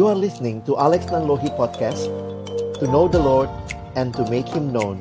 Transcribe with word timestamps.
You 0.00 0.08
are 0.08 0.16
listening 0.16 0.64
to 0.64 0.80
Alex 0.80 1.12
Nanlohi 1.12 1.52
Podcast 1.60 2.08
To 2.80 2.88
know 2.88 3.04
the 3.04 3.20
Lord 3.20 3.52
and 4.00 4.16
to 4.16 4.24
make 4.32 4.48
Him 4.48 4.72
known 4.72 4.96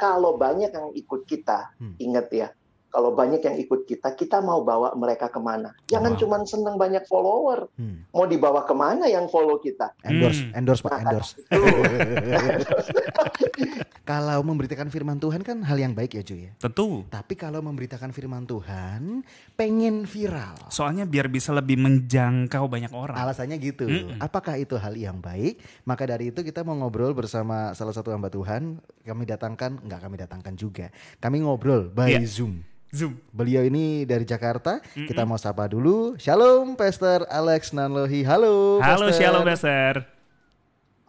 Kalau 0.00 0.40
banyak 0.40 0.72
yang 0.72 0.88
ikut 0.96 1.28
kita, 1.28 1.76
Hmm. 1.76 2.00
ingat 2.00 2.32
ya, 2.32 2.48
kalau 2.92 3.10
banyak 3.10 3.40
yang 3.40 3.56
ikut 3.56 3.88
kita, 3.88 4.12
kita 4.12 4.38
mau 4.38 4.60
bawa 4.60 4.92
mereka 4.92 5.26
ke 5.26 5.40
mana? 5.40 5.72
Jangan 5.88 6.12
Wow. 6.12 6.20
cuma 6.20 6.36
senang 6.44 6.76
banyak 6.76 7.08
follower, 7.08 7.72
Hmm. 7.74 8.04
mau 8.12 8.28
dibawa 8.28 8.62
ke 8.62 8.74
mana 8.76 9.08
yang 9.08 9.26
follow 9.26 9.56
kita? 9.56 9.96
Endorse, 10.04 10.44
Hmm. 10.44 10.52
endorse 10.54 10.82
Pak, 10.84 10.92
Nah, 10.92 11.00
endorse. 11.02 11.32
Kalau 14.02 14.42
memberitakan 14.42 14.90
firman 14.90 15.16
Tuhan 15.16 15.40
kan 15.40 15.62
hal 15.62 15.78
yang 15.78 15.94
baik 15.94 16.18
ya 16.18 16.22
Ju 16.22 16.34
ya. 16.36 16.52
Tentu. 16.58 17.06
Tapi 17.06 17.38
kalau 17.38 17.62
memberitakan 17.62 18.10
firman 18.10 18.42
Tuhan 18.44 19.22
pengen 19.54 20.04
viral. 20.04 20.58
Soalnya 20.68 21.06
biar 21.06 21.30
bisa 21.30 21.54
lebih 21.54 21.78
menjangkau 21.78 22.66
banyak 22.66 22.90
orang. 22.90 23.14
Alasannya 23.14 23.62
gitu. 23.62 23.86
Mm-mm. 23.86 24.18
Apakah 24.18 24.58
itu 24.58 24.74
hal 24.74 24.98
yang 24.98 25.22
baik? 25.22 25.62
Maka 25.86 26.04
dari 26.04 26.28
itu 26.28 26.42
kita 26.42 26.60
mau 26.60 26.74
ngobrol 26.74 27.14
bersama 27.14 27.70
salah 27.72 27.94
satu 27.94 28.10
hamba 28.10 28.26
Tuhan. 28.26 28.82
Kami 29.00 29.22
datangkan, 29.22 29.78
enggak 29.80 30.00
kami 30.02 30.16
datangkan 30.18 30.54
juga. 30.58 30.86
Kami 31.22 31.38
ngobrol 31.40 31.86
by 31.88 32.10
Iya. 32.12 32.26
Zoom. 32.26 32.66
Zoom. 32.92 33.16
Beliau 33.32 33.64
ini 33.64 34.04
dari 34.04 34.28
Jakarta. 34.28 34.84
Kita 34.92 35.24
mau 35.24 35.40
sapa 35.40 35.64
dulu. 35.64 36.12
Shalom 36.20 36.76
Pastor 36.76 37.24
Alex 37.32 37.72
Nanlohi. 37.72 38.20
Halo. 38.20 38.84
Halo 38.84 39.08
Pastor. 39.08 39.16
Shalom 39.16 39.44
Pastor. 39.48 39.94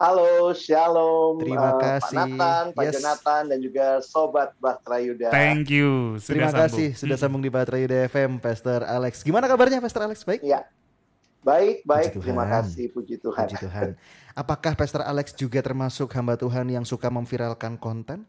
Halo, 0.00 0.56
shalom. 0.56 1.44
Terima 1.44 1.76
eh, 1.76 1.80
kasih. 1.84 2.16
Pak 2.16 2.28
Nathan, 2.32 2.64
Pak 2.72 2.82
Yes. 2.88 2.92
Jonathan, 2.96 3.42
dan 3.52 3.58
juga 3.60 3.86
Sobat 4.00 4.56
Bahtera 4.56 4.98
Yuda. 5.04 5.28
Thank 5.28 5.68
you. 5.68 6.16
Sudah 6.24 6.32
Terima 6.32 6.48
sambung. 6.50 6.62
kasih 6.66 6.88
sudah 6.96 7.16
sambung 7.20 7.42
di 7.44 7.52
Baterai 7.52 7.84
Yuda 7.84 8.08
FM, 8.08 8.40
Pastor 8.40 8.80
Alex. 8.88 9.20
Gimana 9.20 9.44
kabarnya 9.44 9.84
Pastor 9.84 10.08
Alex? 10.08 10.24
Baik? 10.24 10.40
Ya, 10.40 10.64
baik, 11.44 11.76
baik. 11.82 12.08
Puji 12.10 12.24
Terima 12.24 12.42
Tuhan. 12.42 12.54
kasih, 12.58 12.86
puji 12.88 13.14
Tuhan. 13.18 13.46
Puji 13.46 13.56
Tuhan. 13.60 13.88
Apakah 14.34 14.74
Pastor 14.74 14.98
Alex 15.00 15.30
juga 15.32 15.60
termasuk 15.60 16.10
hamba 16.10 16.34
Tuhan 16.34 16.66
yang 16.66 16.82
suka 16.82 17.06
memviralkan 17.06 17.76
konten? 17.76 18.26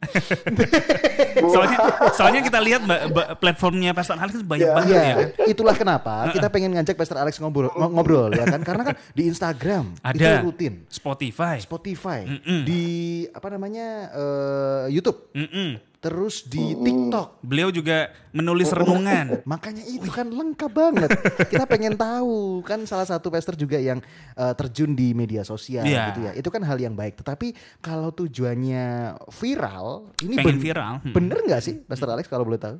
Soalnya, 1.46 1.78
soalnya 2.14 2.42
kita 2.42 2.60
lihat 2.60 2.82
mbak, 2.82 3.02
mbak, 3.10 3.28
platformnya 3.38 3.92
Pastor 3.92 4.16
Alex 4.16 4.40
banyak 4.40 4.64
Ya. 4.64 4.74
banget 4.74 4.94
ya. 4.94 5.04
Iya, 5.04 5.16
itulah 5.48 5.74
kenapa 5.74 6.30
kita 6.30 6.48
pengen 6.48 6.72
ngajak 6.74 6.96
Pastor 6.96 7.18
Alex 7.18 7.38
ngobrol, 7.38 7.68
ngo- 7.70 7.92
ngobrol 7.92 8.32
ya 8.32 8.46
kan? 8.46 8.62
Karena 8.62 8.84
kan 8.86 8.96
di 9.12 9.24
Instagram 9.26 9.98
Ada. 10.00 10.16
itu 10.16 10.30
rutin, 10.44 10.74
Spotify. 10.88 11.56
Spotify, 11.58 12.22
Mm-mm. 12.24 12.62
di 12.64 12.84
apa 13.30 13.48
namanya 13.50 13.88
eh, 14.12 14.86
YouTube, 14.92 15.28
Mm-mm. 15.34 15.95
Terus 16.06 16.45
di 16.45 16.78
TikTok. 16.78 17.42
Beliau 17.42 17.73
juga 17.73 18.14
menulis 18.30 18.70
renungan. 18.70 19.42
Makanya 19.50 19.81
itu 19.81 20.06
kan 20.08 20.30
lengkap 20.30 20.70
banget. 20.70 21.09
Kita 21.50 21.66
pengen 21.66 21.97
tahu 21.97 22.62
kan 22.62 22.86
salah 22.86 23.09
satu 23.09 23.34
pastor 23.34 23.58
juga 23.58 23.81
yang 23.81 23.97
eh, 24.38 24.53
terjun 24.53 24.94
di 24.94 25.17
media 25.17 25.42
sosial 25.42 25.81
Iya. 25.81 26.14
gitu 26.14 26.20
ya. 26.22 26.31
Itu 26.38 26.53
kan 26.53 26.62
hal 26.62 26.78
yang 26.78 26.94
baik. 26.94 27.17
Tetapi 27.17 27.58
kalau 27.81 28.14
tujuannya 28.14 29.17
viral, 29.34 30.14
ini 30.22 30.38
Pengen 30.38 30.45
ben- 30.45 30.62
viral. 30.62 30.94
Hmm. 31.02 31.09
bener 31.09 31.42
nggak 31.42 31.62
sih, 31.66 31.81
Pastor 31.81 32.14
Alex 32.14 32.30
kalau 32.30 32.45
boleh 32.45 32.62
tahu? 32.62 32.78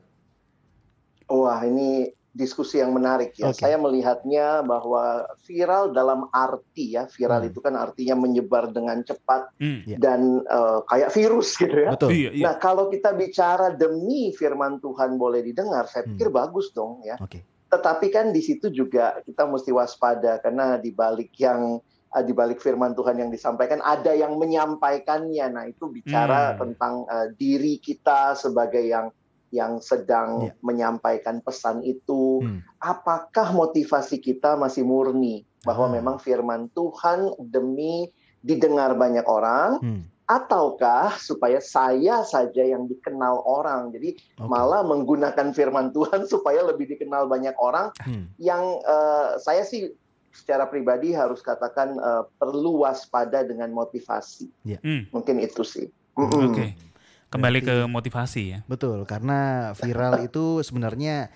Wah, 1.26 1.66
ini 1.66 2.14
diskusi 2.36 2.84
yang 2.84 2.92
menarik 2.92 3.32
ya. 3.40 3.48
Oke. 3.50 3.64
Saya 3.64 3.80
melihatnya 3.80 4.60
bahwa 4.60 5.24
viral 5.48 5.96
dalam 5.96 6.28
arti 6.36 7.00
ya, 7.00 7.08
viral 7.08 7.48
Hmm. 7.48 7.50
itu 7.50 7.60
kan 7.64 7.80
artinya 7.80 8.20
menyebar 8.20 8.76
dengan 8.76 9.00
cepat 9.02 9.56
Hmm. 9.56 9.88
Iya. 9.88 9.98
dan 9.98 10.44
eh, 10.44 10.80
kayak 10.86 11.10
virus 11.16 11.56
gitu 11.56 11.72
ya. 11.88 11.96
Betul. 11.96 12.12
Iya, 12.12 12.30
iya. 12.36 12.44
Nah, 12.44 12.56
kalau 12.60 12.92
kita 12.92 13.16
bicara 13.16 13.72
demi 13.72 14.36
firman 14.36 14.84
Tuhan 14.84 15.16
boleh 15.16 15.40
didengar, 15.42 15.88
saya 15.88 16.04
Hmm. 16.04 16.20
pikir 16.20 16.28
bagus 16.28 16.76
dong 16.76 17.00
ya. 17.08 17.16
Oke. 17.24 17.40
Tetapi 17.72 18.08
kan 18.12 18.36
di 18.36 18.44
situ 18.44 18.68
juga 18.68 19.24
kita 19.24 19.48
mesti 19.48 19.72
waspada 19.72 20.44
karena 20.44 20.76
di 20.76 20.92
balik 20.92 21.32
yang 21.40 21.80
eh, 22.12 22.24
di 22.24 22.32
balik 22.32 22.60
firman 22.60 22.96
Tuhan 22.96 23.16
yang 23.16 23.28
disampaikan 23.28 23.80
ada 23.80 24.12
yang 24.12 24.36
menyampaikannya. 24.36 25.48
Nah, 25.52 25.66
itu 25.68 25.88
bicara 25.88 26.56
Hmm. 26.56 26.60
tentang 26.68 26.94
eh, 27.08 27.28
diri 27.36 27.80
kita 27.80 28.36
sebagai 28.36 28.84
yang 28.84 29.08
yang 29.56 29.80
sedang 29.80 30.46
Iya. 30.46 30.54
menyampaikan 30.60 31.40
pesan 31.40 31.80
itu. 31.82 32.44
Hmm. 32.44 32.60
Apakah 32.78 33.50
motivasi 33.50 34.20
kita 34.20 34.54
masih 34.56 34.84
murni 34.84 35.48
bahwa 35.64 35.88
Ah. 35.88 35.94
memang 35.96 36.20
firman 36.20 36.68
Tuhan 36.70 37.32
demi 37.40 38.12
didengar 38.44 38.94
banyak 38.94 39.24
orang 39.26 39.80
Hmm. 39.80 40.04
ataukah 40.26 41.16
supaya 41.16 41.58
saya 41.58 42.22
saja 42.22 42.62
yang 42.62 42.86
dikenal 42.86 43.42
orang. 43.42 43.90
Jadi 43.90 44.18
Oke. 44.36 44.46
malah 44.46 44.82
menggunakan 44.82 45.50
firman 45.50 45.90
Tuhan 45.90 46.26
supaya 46.34 46.62
lebih 46.62 46.92
dikenal 46.92 47.26
banyak 47.26 47.56
orang 47.58 47.96
Hmm. 48.02 48.28
yang 48.36 48.62
eh, 48.82 49.40
saya 49.40 49.64
sih 49.64 49.90
secara 50.30 50.68
pribadi 50.68 51.16
harus 51.16 51.40
katakan 51.40 51.96
eh, 51.96 52.24
perlu 52.36 52.84
waspada 52.84 53.42
dengan 53.42 53.72
motivasi. 53.72 54.52
Hmm. 54.78 55.08
Mungkin 55.10 55.40
itu 55.40 55.64
sih. 55.64 55.88
Oke. 56.16 56.36
Mm-mm. 56.38 56.95
Kembali 57.36 57.60
Berarti- 57.60 57.84
ke 57.84 57.92
motivasi 57.92 58.42
ya. 58.48 58.60
Betul, 58.66 59.04
karena 59.04 59.40
viral 59.74 60.14
itu 60.28 60.60
sebenarnya 60.60 61.30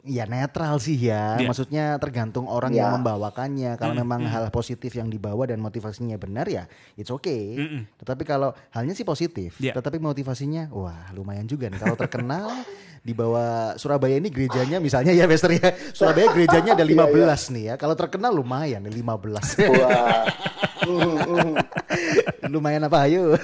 ya 0.00 0.24
netral 0.24 0.80
sih 0.80 0.96
ya. 0.96 1.36
Iya. 1.36 1.44
Maksudnya 1.44 1.84
tergantung 2.00 2.48
orang 2.48 2.72
Iya. 2.72 2.88
yang 2.88 2.96
membawakannya. 2.96 3.76
Kalau 3.76 3.92
Hmm, 3.92 4.00
memang 4.00 4.20
hmm. 4.24 4.32
hal 4.32 4.44
positif 4.48 4.90
yang 4.90 5.06
dibawa 5.06 5.44
dan 5.44 5.60
motivasinya 5.60 6.16
benar 6.16 6.48
ya, 6.48 6.64
it's 6.94 7.08
okay. 7.08 7.52
Mm-mm. 7.54 7.84
Tetapi 8.00 8.24
kalau 8.24 8.56
halnya 8.70 8.92
sih 8.92 9.04
positif, 9.04 9.60
Iya. 9.60 9.76
tetapi 9.76 10.00
motivasinya 10.00 10.72
wah 10.72 11.12
lumayan 11.12 11.44
juga 11.44 11.68
nih. 11.68 11.76
Kalau 11.76 11.94
terkenal 11.94 12.48
di 13.04 13.12
bawah 13.12 13.76
Surabaya 13.76 14.16
ini 14.16 14.32
gerejanya 14.32 14.80
misalnya 14.80 15.12
ya 15.12 15.28
Bester 15.28 15.52
ya. 15.52 15.76
Surabaya 15.92 16.32
gerejanya 16.32 16.72
ada 16.72 16.84
15 16.88 17.52
nih 17.52 17.64
ya. 17.68 17.74
Kalau 17.76 17.92
terkenal 17.92 18.32
lumayan 18.32 18.80
nih 18.80 19.04
15. 19.04 19.68
Wah. 19.68 20.24
Mm, 20.84 21.16
mm. 21.28 21.52
lumayan 22.48 22.88
apa 22.88 23.04
ayo. 23.04 23.36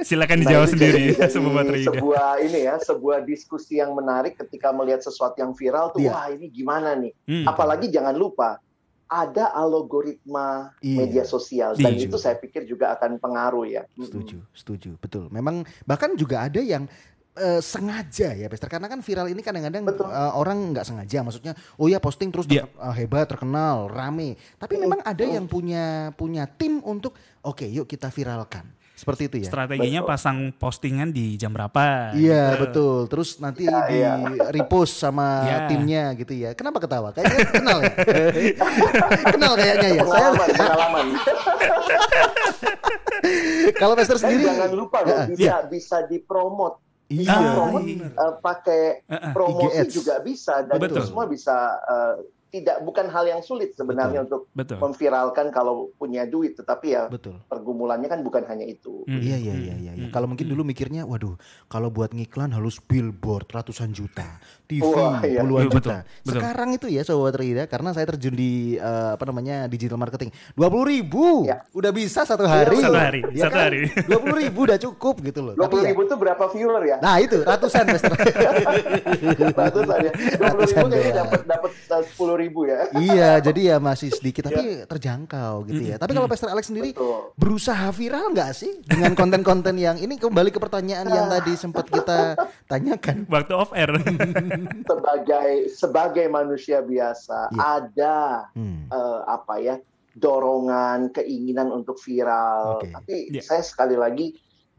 Silakan 0.00 0.36
Nah, 0.36 0.42
dijawab 0.42 0.66
itu 0.66 0.72
sendiri 0.76 1.02
jadi- 1.14 1.50
Bahtera 1.56 1.78
sebuah 1.80 2.28
ini 2.40 2.60
ya, 2.62 2.74
sebuah 2.76 3.18
diskusi 3.22 3.78
yang 3.78 3.92
menarik 3.92 4.36
ketika 4.36 4.70
melihat 4.70 5.00
sesuatu 5.00 5.36
yang 5.36 5.52
viral 5.52 5.90
tuh, 5.90 6.00
Iya. 6.00 6.10
wah 6.10 6.26
ini 6.28 6.46
gimana 6.48 6.92
nih? 6.92 7.12
Hmm. 7.24 7.44
Apalagi 7.44 7.88
jangan 7.88 8.12
lupa 8.12 8.60
ada 9.06 9.54
algoritma 9.54 10.74
Iya. 10.78 10.96
media 10.98 11.24
sosial 11.24 11.74
dan 11.74 11.94
Setuju. 11.94 12.06
itu 12.06 12.16
saya 12.16 12.36
pikir 12.36 12.64
juga 12.64 12.90
akan 12.92 13.16
pengaruh 13.16 13.64
ya. 13.64 13.82
Setuju, 13.94 14.42
setuju, 14.52 14.90
betul. 14.96 15.30
Memang 15.30 15.62
bahkan 15.82 16.12
juga 16.14 16.42
ada 16.42 16.58
yang 16.58 16.86
eh, 17.36 17.60
sengaja 17.60 18.32
ya, 18.32 18.48
Bester. 18.48 18.64
Karena 18.64 18.88
kan 18.88 18.98
viral 18.98 19.28
ini 19.28 19.40
kadang-kadang 19.40 19.84
eh, 19.84 20.32
orang 20.32 20.72
nggak 20.72 20.82
sengaja. 20.82 21.20
Maksudnya, 21.20 21.52
oh 21.76 21.84
ya 21.84 22.00
posting 22.00 22.32
terus 22.32 22.48
Iya. 22.48 22.64
ter- 22.64 22.72
eh, 22.72 22.94
hebat, 22.96 23.28
terkenal, 23.28 23.86
rame. 23.86 24.34
Tapi 24.56 24.74
memang 24.76 25.04
ada 25.04 25.20
yang 25.20 25.44
punya 25.44 25.84
punya 26.10 26.48
tim 26.48 26.80
untuk, 26.80 27.12
oke, 27.42 27.62
yuk 27.62 27.84
kita 27.84 28.08
viralkan. 28.08 28.64
Seperti 28.96 29.28
itu 29.28 29.36
ya. 29.44 29.46
Strateginya 29.46 30.00
Betul. 30.00 30.10
pasang 30.10 30.36
postingan 30.50 31.12
di 31.12 31.36
jam 31.36 31.52
berapa? 31.52 32.16
Iya 32.16 32.56
gitu. 32.56 32.62
betul. 32.64 32.98
Terus 33.12 33.28
nanti 33.36 33.68
Iya, 33.68 33.80
di 33.84 33.94
iya. 33.94 34.12
repost 34.48 34.96
sama 34.96 35.44
Iya. 35.44 35.56
timnya 35.68 36.04
gitu 36.16 36.32
ya. 36.32 36.50
Kenapa 36.52 36.80
ketawa? 36.80 37.12
Kayaknya 37.12 37.44
kenal 37.52 37.78
ya. 37.78 37.92
kenal 39.36 39.52
kayaknya 39.54 39.88
ya. 39.92 40.02
Saya 40.02 40.28
Pengalaman, 40.32 40.48
pengalaman. 40.50 41.06
kalau 43.76 43.94
Dan 43.94 44.06
sendiri. 44.08 44.44
jangan 44.46 44.70
lupa 44.72 44.98
loh, 45.02 45.12
Ya, 45.12 45.26
bisa 45.28 45.54
bisa 45.68 45.96
dipromot. 46.06 46.80
Iya. 47.06 47.20
Bisa 47.22 47.38
Ah, 47.38 47.54
promote 47.54 47.84
iya. 47.86 48.08
eh, 48.08 48.34
pakai 48.40 48.82
Heeh. 49.06 49.30
promosi 49.30 49.66
IG 49.68 49.78
Ads. 49.78 49.92
juga 49.94 50.14
bisa 50.20 50.54
dan 50.64 50.78
Betul. 50.80 50.90
itu 50.90 51.00
semua 51.06 51.24
bisa 51.28 51.54
eh, 51.84 52.14
tidak 52.56 52.80
bukan 52.80 53.06
hal 53.06 53.24
yang 53.26 53.40
sulit 53.40 53.76
sebenarnya 53.76 54.24
untuk 54.24 54.48
Betul. 54.52 54.80
memviralkan 54.80 55.52
kalau 55.52 55.92
punya 55.94 56.24
duit 56.24 56.56
tetapi 56.56 56.96
ya 56.96 57.06
Betul. 57.06 57.36
pergumulannya 57.46 58.08
kan 58.08 58.20
bukan 58.20 58.48
hanya 58.48 58.64
itu. 58.64 59.04
Hmm. 59.04 59.20
Iya 59.20 59.36
iya 59.36 59.54
iya 59.54 59.74
iya. 59.76 59.92
Hmm. 59.92 60.08
Kalau 60.08 60.24
mungkin 60.24 60.48
dulu 60.48 60.64
mikirnya, 60.64 61.04
waduh, 61.04 61.36
kalau 61.66 61.92
buat 61.92 62.10
ngiklan 62.10 62.50
harus 62.50 62.80
billboard 62.80 63.44
ratusan 63.50 63.92
juta, 63.92 64.40
TV 64.64 64.80
Wah, 64.82 65.20
iya. 65.20 65.44
puluhan 65.44 65.66
Iya, 65.66 65.72
betul, 65.72 65.92
juta. 65.92 65.96
betul. 66.24 66.32
Sekarang 66.40 66.68
itu 66.72 66.86
ya 66.88 67.02
sobat 67.02 67.34
Rida, 67.36 67.64
karena 67.66 67.90
saya 67.92 68.06
terjun 68.08 68.32
di 68.32 68.52
eh, 68.76 69.10
apa 69.12 69.24
namanya 69.26 69.66
digital 69.66 69.98
marketing, 69.98 70.30
dua 70.54 70.70
puluh 70.70 70.86
ribu, 70.88 71.44
Ya. 71.44 71.60
udah 71.74 71.90
bisa 71.90 72.22
satu 72.22 72.46
hari. 72.46 72.78
Satu 72.80 72.96
hari, 72.96 73.20
Ya 73.34 73.46
satu 73.48 73.56
kan? 73.58 73.64
hari. 73.68 73.78
Dua 74.08 74.18
puluh 74.22 74.38
ribu 74.38 74.58
udah 74.64 74.78
cukup 74.78 75.14
gitu 75.20 75.40
loh. 75.42 75.52
Dua 75.54 75.66
Tapi 75.66 75.72
puluh 75.74 75.84
ya, 75.84 75.90
ribu 75.90 76.00
itu 76.02 76.14
berapa 76.16 76.44
viewer 76.48 76.82
ya? 76.86 76.96
nah 77.02 77.18
itu 77.18 77.36
ratusan 77.42 77.84
Mister. 77.90 78.12
Ratusan 79.56 79.98
ya. 80.06 80.12
Dua 80.38 80.48
puluh 80.54 80.66
ribu 80.66 80.76
Ratusan 80.76 80.84
kayaknya 80.90 81.14
dapat 81.24 81.40
dapat 81.44 81.70
sepuluh 82.06 82.36
ribu 82.36 82.45
ya. 82.48 82.80
iya, 83.06 83.30
jadi 83.38 83.60
ya 83.72 83.76
masih 83.78 84.10
sedikit 84.10 84.46
tapi 84.46 84.84
terjangkau 84.84 85.66
gitu 85.66 85.82
ya. 85.82 85.96
Tapi 85.96 86.12
kalau 86.12 86.26
Pastor 86.26 86.50
Alex 86.50 86.68
sendiri 86.68 86.92
Betul. 86.92 87.32
berusaha 87.34 87.88
viral 87.90 88.30
nggak 88.30 88.50
sih 88.52 88.82
dengan 88.82 89.12
konten-konten 89.12 89.74
yang 89.74 89.96
ini 89.96 90.16
kembali 90.16 90.50
ke 90.50 90.58
pertanyaan 90.58 91.06
yang 91.06 91.26
tadi 91.26 91.52
sempat 91.62 91.86
kita 91.86 92.36
tanyakan. 92.66 93.26
Waktu 93.26 93.52
off 93.52 93.72
air. 93.72 93.90
Sebagai 94.90 95.48
sebagai 95.70 96.26
manusia 96.26 96.80
biasa 96.80 97.48
Iya. 97.48 97.60
ada 97.82 98.16
Hmm. 98.52 98.86
eh, 98.88 99.20
apa 99.24 99.54
ya 99.58 99.76
dorongan 100.16 101.12
keinginan 101.12 101.68
untuk 101.70 102.00
viral. 102.00 102.80
Oke. 102.80 102.88
Tapi 102.90 103.14
Iya. 103.30 103.42
saya 103.44 103.62
sekali 103.62 103.94
lagi 103.94 104.32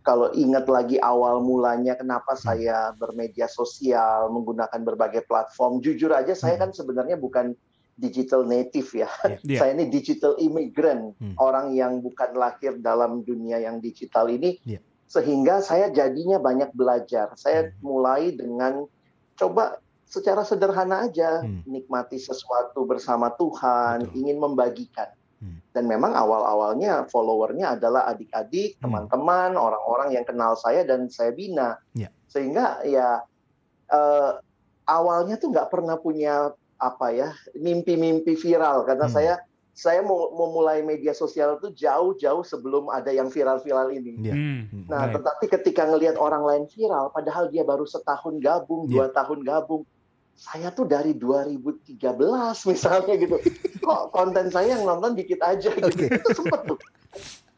kalau 0.08 0.32
ingat 0.32 0.72
lagi 0.72 0.96
awal 1.04 1.44
mulanya 1.44 2.00
kenapa 2.00 2.40
Hmm. 2.40 2.44
saya 2.48 2.96
bermedia 2.96 3.52
sosial, 3.52 4.32
menggunakan 4.32 4.80
berbagai 4.80 5.28
platform. 5.28 5.84
Jujur 5.84 6.16
aja 6.16 6.32
saya 6.32 6.56
Hmm. 6.56 6.64
kan 6.64 6.70
sebenarnya 6.72 7.20
bukan 7.20 7.52
digital 8.00 8.48
native 8.48 8.88
ya. 9.04 9.10
Iya. 9.44 9.60
Saya 9.60 9.76
ini 9.76 9.92
digital 9.92 10.40
immigrant, 10.40 11.18
Hmm. 11.20 11.36
orang 11.36 11.76
yang 11.76 12.00
bukan 12.00 12.40
lahir 12.40 12.80
dalam 12.80 13.26
dunia 13.28 13.60
yang 13.60 13.84
digital 13.84 14.32
ini. 14.32 14.62
Iya. 14.64 14.80
Sehingga 15.10 15.60
saya 15.60 15.90
jadinya 15.90 16.38
banyak 16.38 16.72
belajar. 16.72 17.34
Saya 17.36 17.68
Hmm. 17.68 17.74
mulai 17.82 18.32
dengan 18.32 18.86
coba 19.34 19.82
secara 20.06 20.46
sederhana 20.46 21.10
aja 21.10 21.42
Hmm. 21.44 21.66
nikmati 21.68 22.16
sesuatu 22.16 22.86
bersama 22.88 23.28
Tuhan, 23.34 24.08
Betul. 24.08 24.16
ingin 24.24 24.38
membagikan. 24.40 25.10
Hmm. 25.38 25.62
Dan 25.70 25.86
memang 25.86 26.14
awal-awalnya 26.14 27.06
followernya 27.08 27.78
adalah 27.78 28.10
adik-adik, 28.10 28.78
Hmm. 28.78 28.90
teman-teman, 28.90 29.54
orang-orang 29.54 30.18
yang 30.18 30.26
kenal 30.26 30.58
saya 30.58 30.82
dan 30.82 31.08
saya 31.08 31.30
bina. 31.32 31.78
Ya. 31.94 32.10
Sehingga 32.26 32.82
ya 32.84 33.22
eh, 33.88 34.32
awalnya 34.84 35.40
tuh 35.40 35.48
nggak 35.48 35.72
pernah 35.72 35.96
punya 35.96 36.52
apa 36.78 37.08
ya 37.10 37.32
mimpi-mimpi 37.56 38.36
viral 38.36 38.84
karena 38.84 39.08
Hmm. 39.08 39.16
saya 39.16 39.34
saya 39.72 40.02
mau 40.02 40.34
memulai 40.34 40.82
media 40.82 41.14
sosial 41.14 41.62
tuh 41.62 41.70
jauh-jauh 41.70 42.42
sebelum 42.42 42.90
ada 42.90 43.14
yang 43.14 43.30
viral-viral 43.30 43.94
ini. 43.94 44.18
Iya. 44.26 44.34
Hmm, 44.34 44.90
Nah, 44.90 45.06
baik. 45.06 45.22
tetapi 45.22 45.46
ketika 45.54 45.86
ngelihat 45.86 46.18
orang 46.18 46.42
lain 46.42 46.66
viral, 46.66 47.14
padahal 47.14 47.46
dia 47.48 47.62
baru 47.62 47.86
setahun 47.86 48.42
gabung, 48.42 48.90
Iya. 48.90 48.90
dua 48.90 49.06
tahun 49.14 49.46
gabung, 49.46 49.86
saya 50.38 50.70
tuh 50.70 50.86
dari 50.86 51.18
2013 51.18 51.98
misalnya 52.70 53.14
gitu. 53.18 53.36
Kok 53.82 54.14
konten 54.14 54.48
saya 54.48 54.78
yang 54.78 54.86
nonton 54.86 55.18
dikit 55.18 55.42
aja 55.42 55.68
gitu. 55.68 55.90
Oke. 55.90 56.06
Itu 56.08 56.30
sempet 56.38 56.62
tuh. 56.64 56.80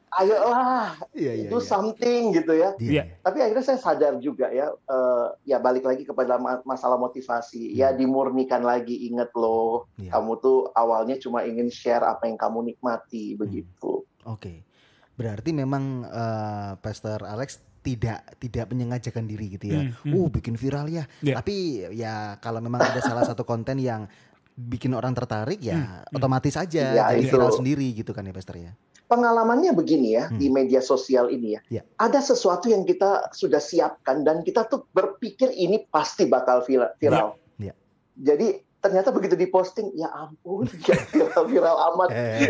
Ayolah, 0.09 0.97
Iya, 1.13 1.45
iya, 1.45 1.49
do 1.53 1.61
iya. 1.61 1.69
something 1.69 2.33
gitu 2.33 2.57
ya. 2.57 2.73
Iya. 2.81 3.03
Tapi 3.21 3.45
akhirnya 3.45 3.61
saya 3.61 3.77
sadar 3.77 4.17
juga 4.17 4.49
ya, 4.49 4.73
eh, 4.73 5.27
ya 5.45 5.61
balik 5.61 5.85
lagi 5.85 6.01
kepada 6.01 6.41
ma- 6.41 6.65
masalah 6.65 6.97
motivasi. 6.97 7.77
Ya 7.77 7.93
dimurnikan 7.93 8.65
lagi, 8.65 9.05
inget 9.05 9.29
loh, 9.37 9.85
Iya. 10.01 10.17
kamu 10.17 10.31
tuh 10.41 10.57
awalnya 10.73 11.13
cuma 11.21 11.45
ingin 11.45 11.69
share 11.69 12.01
apa 12.01 12.25
yang 12.25 12.41
kamu 12.41 12.73
nikmati, 12.73 13.37
Hmm. 13.37 13.45
begitu. 13.45 14.01
Oke. 14.25 14.65
Berarti 15.13 15.53
memang 15.53 16.01
eh, 16.03 16.71
Pastor 16.81 17.21
Alex 17.21 17.61
tidak 17.81 18.19
tidak 18.37 18.65
menyengajakan 18.67 19.23
diri 19.23 19.45
gitu 19.51 19.65
ya. 19.67 19.81
Hmm, 19.81 19.91
hmm. 20.03 20.13
Uh, 20.13 20.27
bikin 20.29 20.53
viral 20.53 20.85
ya. 20.85 21.03
Iya. 21.19 21.35
Tapi 21.35 21.55
ya 21.91 22.13
kalau 22.37 22.59
memang 22.59 22.81
ada 22.81 22.99
salah 22.99 23.23
satu 23.23 23.41
konten 23.41 23.77
yang 23.77 24.05
bikin 24.53 24.91
orang 24.91 25.13
tertarik 25.13 25.57
ya 25.57 25.73
Hmm, 25.73 25.87
hmm. 26.03 26.15
otomatis 26.15 26.53
aja 26.53 26.83
Ya, 26.91 27.07
jadi 27.07 27.23
itu. 27.23 27.31
viral 27.31 27.51
sendiri 27.53 27.87
gitu 27.93 28.11
kan 28.11 28.21
ya 28.21 28.31
Pastor 28.31 28.57
ya. 28.57 28.75
pengalamannya 29.05 29.71
begini 29.71 30.13
ya 30.13 30.27
Hmm. 30.27 30.37
di 30.37 30.47
media 30.47 30.79
sosial 30.79 31.27
ini 31.27 31.55
ya. 31.55 31.61
Ya. 31.71 31.83
Ada 31.97 32.21
sesuatu 32.25 32.67
yang 32.67 32.83
kita 32.83 33.31
sudah 33.31 33.57
siapkan 33.57 34.21
dan 34.21 34.43
kita 34.43 34.63
tuh 34.63 34.85
berpikir 34.87 35.49
ini 35.49 35.81
pasti 35.83 36.25
bakal 36.25 36.61
vira- 36.61 36.93
viral. 36.93 37.33
Ya. 37.55 37.73
Jadi 38.13 38.53
ternyata 38.77 39.09
begitu 39.09 39.33
diposting, 39.33 39.91
ya 39.93 40.07
ampun, 40.09 40.67
ya 40.85 40.95
viral-viral 41.05 41.77
amat. 41.89 42.09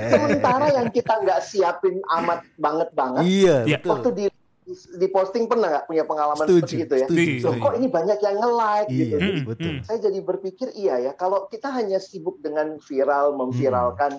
Sementara 0.10 0.68
yang 0.74 0.88
kita 0.90 1.14
nggak 1.16 1.40
siapin 1.42 1.96
amat 2.12 2.44
banget 2.56 2.90
banget, 2.92 3.24
Iya, 3.24 3.56
Iya. 3.64 3.78
betul. 3.78 3.90
waktu 3.92 4.10
di 4.12 4.26
di 4.72 5.08
posting 5.08 5.46
pernah 5.46 5.68
nggak 5.70 5.86
punya 5.86 6.04
pengalaman 6.04 6.46
Setuju, 6.46 6.62
seperti 6.62 6.76
itu 6.80 6.94
ya? 6.94 7.06
setuju. 7.06 7.20
Loh, 7.20 7.38
setuju. 7.42 7.62
kok 7.62 7.74
ini 7.76 7.88
banyak 7.88 8.18
yang 8.20 8.36
nge-like 8.38 8.88
gitu. 8.88 9.04
Iya, 9.10 9.18
Hmm, 9.20 9.40
betul. 9.44 9.72
hmm. 9.72 9.82
Saya 9.84 10.00
jadi 10.00 10.20
berpikir 10.22 10.68
iya 10.74 10.96
ya, 11.00 11.12
kalau 11.14 11.40
kita 11.46 11.68
hanya 11.70 11.98
sibuk 11.98 12.38
dengan 12.40 12.68
viral, 12.80 13.34
memviralkan, 13.34 14.12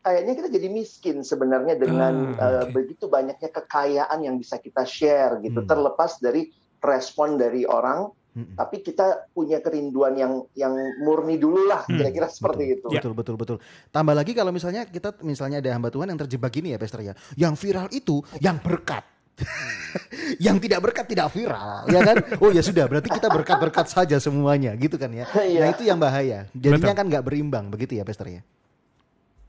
kayaknya 0.00 0.32
kita 0.34 0.48
jadi 0.50 0.68
miskin 0.68 1.16
sebenarnya 1.20 1.74
dengan 1.76 2.34
Ah, 2.34 2.62
eh, 2.62 2.66
begitu 2.68 3.06
banyaknya 3.06 3.48
kekayaan 3.48 4.18
yang 4.18 4.34
bisa 4.34 4.56
kita 4.56 4.82
share 4.82 5.38
gitu, 5.38 5.58
Hmm. 5.58 5.68
terlepas 5.68 6.18
dari 6.18 6.50
respon 6.78 7.38
dari 7.38 7.62
orang, 7.62 8.10
Mm-mm. 8.32 8.56
tapi 8.56 8.80
kita 8.80 9.28
punya 9.30 9.60
kerinduan 9.60 10.16
yang 10.16 10.32
yang 10.52 10.74
murni 10.98 11.36
dulu 11.36 11.62
lah, 11.62 11.84
Hmm, 11.84 11.94
kira-kira 11.94 12.26
seperti 12.26 12.74
itu. 12.74 12.86
Ya. 12.88 12.98
Betul 12.98 13.12
betul 13.12 13.36
betul. 13.36 13.56
Tambah 13.88 14.10
lagi 14.12 14.32
kalau 14.32 14.50
misalnya 14.50 14.82
kita 14.82 15.14
misalnya 15.20 15.60
ada 15.60 15.70
hamba 15.70 15.88
Tuhan 15.88 16.08
yang 16.08 16.18
terjebak 16.18 16.50
gini 16.50 16.72
ya 16.72 16.78
Pastor 16.80 17.04
ya. 17.04 17.14
Yang 17.36 17.54
viral 17.60 17.86
itu 17.92 18.18
yang 18.40 18.58
berkat. 18.58 19.04
yang 20.46 20.56
tidak 20.60 20.80
berkat 20.84 21.04
tidak 21.08 21.28
viral, 21.32 21.88
ya 21.88 22.00
kan? 22.04 22.16
Oh 22.38 22.50
ya 22.52 22.62
sudah, 22.62 22.84
berarti 22.86 23.08
kita 23.10 23.28
berkat-berkat 23.32 23.86
saja 23.88 24.16
semuanya, 24.20 24.72
gitu 24.76 24.96
kan 25.00 25.10
ya. 25.12 25.24
Nah 25.34 25.44
Iya, 25.44 25.64
itu 25.72 25.82
yang 25.88 25.98
bahaya. 25.98 26.46
Jadinya 26.52 26.92
Betul. 26.92 26.98
kan 27.00 27.06
nggak 27.08 27.24
berimbang, 27.24 27.64
begitu 27.72 27.98
ya, 27.98 28.04
Pastor 28.04 28.28
ya. 28.28 28.42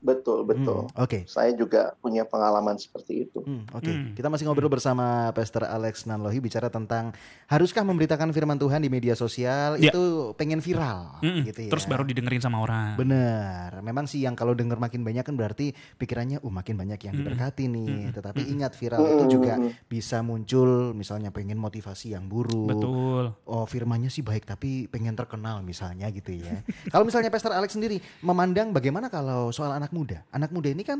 Betul 0.04 0.44
betul. 0.44 0.86
Hmm, 0.86 1.00
Oke. 1.00 1.24
Saya 1.24 1.56
juga 1.56 1.96
punya 1.98 2.22
pengalaman 2.22 2.76
seperti 2.76 3.24
itu. 3.24 3.40
Hmm, 3.40 3.64
Oke, 3.72 3.88
Hmm. 3.88 4.12
kita 4.12 4.28
masih 4.28 4.44
ngobrol 4.44 4.68
bersama 4.68 5.32
Pastor 5.32 5.64
Alex 5.64 6.04
Nanlohi 6.04 6.38
bicara 6.38 6.68
tentang 6.68 7.16
haruskah 7.46 7.80
memberitakan 7.80 8.28
firman 8.30 8.54
Tuhan 8.54 8.78
di 8.78 8.92
media 8.92 9.16
sosial 9.16 9.80
Ya. 9.80 9.88
itu 9.88 10.04
pengen 10.34 10.60
viral, 10.60 11.16
Mm-mm. 11.18 11.48
gitu 11.48 11.60
ya. 11.64 11.70
Terus 11.72 11.88
baru 11.88 12.04
didengerin 12.04 12.38
sama 12.38 12.60
orang. 12.60 12.94
Bener, 12.94 13.80
memang 13.80 14.04
sih 14.04 14.20
yang 14.20 14.36
kalau 14.36 14.52
denger 14.52 14.76
makin 14.76 15.00
banyak 15.00 15.24
kan 15.24 15.34
berarti 15.34 15.72
pikirannya, 15.96 16.38
uh 16.38 16.52
makin 16.52 16.76
banyak 16.76 17.00
yang 17.00 17.14
Mm-mm. 17.14 17.24
diberkati 17.24 17.64
nih. 17.66 17.88
Mm-mm. 17.88 18.12
Tetapi 18.12 18.40
Mm-mm. 18.42 18.54
ingat 18.54 18.72
viral 18.74 19.00
itu 19.08 19.24
juga 19.32 19.54
bisa 19.86 20.20
muncul, 20.20 20.92
misalnya 20.92 21.30
pengen 21.30 21.56
motivasi 21.56 22.12
yang 22.12 22.28
buruk. 22.28 22.68
Betul. 22.68 23.24
Oh 23.44 23.64
firmannya 23.64 24.12
sih 24.12 24.20
baik 24.20 24.44
tapi 24.44 24.84
pengen 24.86 25.16
terkenal 25.16 25.64
misalnya 25.64 26.10
gitu 26.10 26.36
ya. 26.36 26.60
kalau 26.92 27.08
misalnya 27.08 27.32
Pastor 27.32 27.54
Alex 27.54 27.72
sendiri 27.72 27.96
memandang 28.20 28.68
bagaimana 28.68 29.08
kalau 29.08 29.48
soal 29.48 29.72
anak 29.72 29.93
muda? 29.94 30.26
Anak 30.34 30.50
muda 30.50 30.66
ini 30.66 30.82
kan 30.82 30.98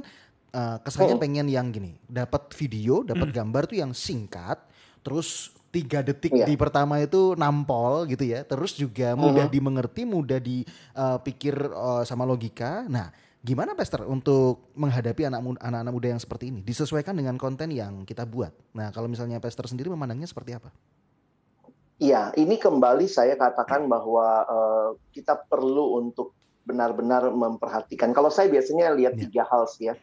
uh, 0.54 0.78
kesannya 0.78 1.18
Oh. 1.18 1.20
pengen 1.20 1.50
yang 1.50 1.74
gini, 1.74 1.98
dapat 2.06 2.54
video, 2.54 3.02
dapat 3.02 3.34
Hmm. 3.34 3.36
gambar 3.42 3.62
tuh 3.66 3.78
yang 3.82 3.90
singkat, 3.90 4.62
terus 5.02 5.50
tiga 5.74 5.98
detik 5.98 6.30
Iya. 6.30 6.46
di 6.46 6.54
pertama 6.54 7.02
itu 7.02 7.34
nampol 7.34 8.06
gitu 8.06 8.22
ya, 8.22 8.46
terus 8.46 8.78
juga 8.78 9.18
mudah 9.18 9.50
Mhm. 9.50 9.54
dimengerti, 9.58 10.06
mudah 10.06 10.38
dipikir 10.38 11.58
uh, 11.74 12.06
sama 12.06 12.22
logika. 12.22 12.86
Nah, 12.86 13.10
gimana 13.42 13.74
Pastor 13.74 14.06
untuk 14.06 14.70
menghadapi 14.78 15.26
anak 15.26 15.40
mu- 15.42 15.58
anak-anak 15.58 15.90
muda 15.92 16.08
yang 16.14 16.22
seperti 16.22 16.54
ini? 16.54 16.62
Disesuaikan 16.62 17.18
dengan 17.18 17.34
konten 17.34 17.74
yang 17.74 18.06
kita 18.06 18.22
buat. 18.22 18.54
Nah, 18.72 18.94
kalau 18.94 19.10
misalnya 19.10 19.42
Pastor 19.42 19.66
sendiri 19.66 19.90
memandangnya 19.90 20.30
seperti 20.30 20.54
apa? 20.54 20.70
Iya, 21.94 22.34
ini 22.34 22.58
kembali 22.58 23.06
saya 23.06 23.34
katakan 23.34 23.86
bahwa 23.86 24.26
eh, 24.46 24.88
kita 25.10 25.46
perlu 25.46 25.98
untuk 25.98 26.34
benar-benar 26.64 27.28
memperhatikan. 27.30 28.10
Kalau 28.16 28.32
saya 28.32 28.48
biasanya 28.48 28.92
lihat 28.96 29.14
Ya. 29.16 29.20
tiga 29.28 29.42
hal 29.48 29.68
sih 29.68 29.92
ya. 29.92 29.94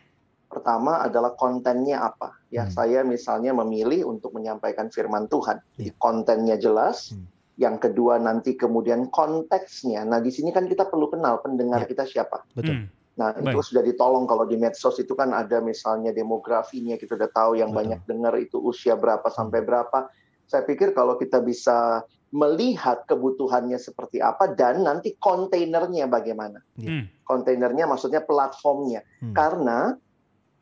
Pertama 0.47 1.01
adalah 1.01 1.33
kontennya 1.33 2.03
apa. 2.05 2.37
Ya, 2.51 2.67
Hmm. 2.67 2.73
saya 2.75 2.99
misalnya 3.07 3.55
memilih 3.55 4.05
untuk 4.05 4.35
menyampaikan 4.35 4.91
firman 4.91 5.25
Tuhan. 5.31 5.63
Jadi 5.79 5.91
Ya. 5.91 5.97
kontennya 5.97 6.55
jelas. 6.59 7.11
Hmm. 7.15 7.25
Yang 7.55 7.89
kedua 7.89 8.19
nanti 8.19 8.55
kemudian 8.59 9.07
konteksnya. 9.09 10.03
Nah, 10.03 10.19
di 10.19 10.29
sini 10.33 10.51
kan 10.51 10.67
kita 10.67 10.87
perlu 10.91 11.07
kenal 11.07 11.39
pendengar 11.39 11.83
Ya. 11.83 11.87
kita 11.87 12.03
siapa. 12.03 12.43
Betul. 12.51 12.83
Hmm. 12.83 12.87
Nah, 13.11 13.35
itu 13.35 13.43
Baik. 13.59 13.67
sudah 13.67 13.83
ditolong 13.83 14.23
kalau 14.23 14.47
di 14.47 14.55
medsos 14.55 14.95
itu 14.97 15.13
kan 15.13 15.35
ada 15.35 15.59
misalnya 15.59 16.15
demografinya 16.15 16.95
kita 16.95 17.15
udah 17.19 17.29
tahu 17.31 17.59
yang 17.59 17.69
Betul. 17.71 17.79
banyak 17.83 17.99
dengar 18.07 18.33
itu 18.39 18.57
usia 18.59 18.95
berapa 18.95 19.27
sampai 19.27 19.61
berapa. 19.61 20.07
Saya 20.47 20.63
pikir 20.67 20.91
kalau 20.91 21.15
kita 21.19 21.39
bisa 21.43 22.03
melihat 22.31 23.03
kebutuhannya 23.05 23.75
seperti 23.75 24.23
apa 24.23 24.55
dan 24.55 24.87
nanti 24.87 25.19
kontainernya 25.19 26.07
bagaimana. 26.07 26.63
Hmm. 26.79 27.11
Kontainernya 27.27 27.85
maksudnya 27.87 28.23
platformnya. 28.23 29.03
Hmm. 29.19 29.35
Karena 29.35 29.95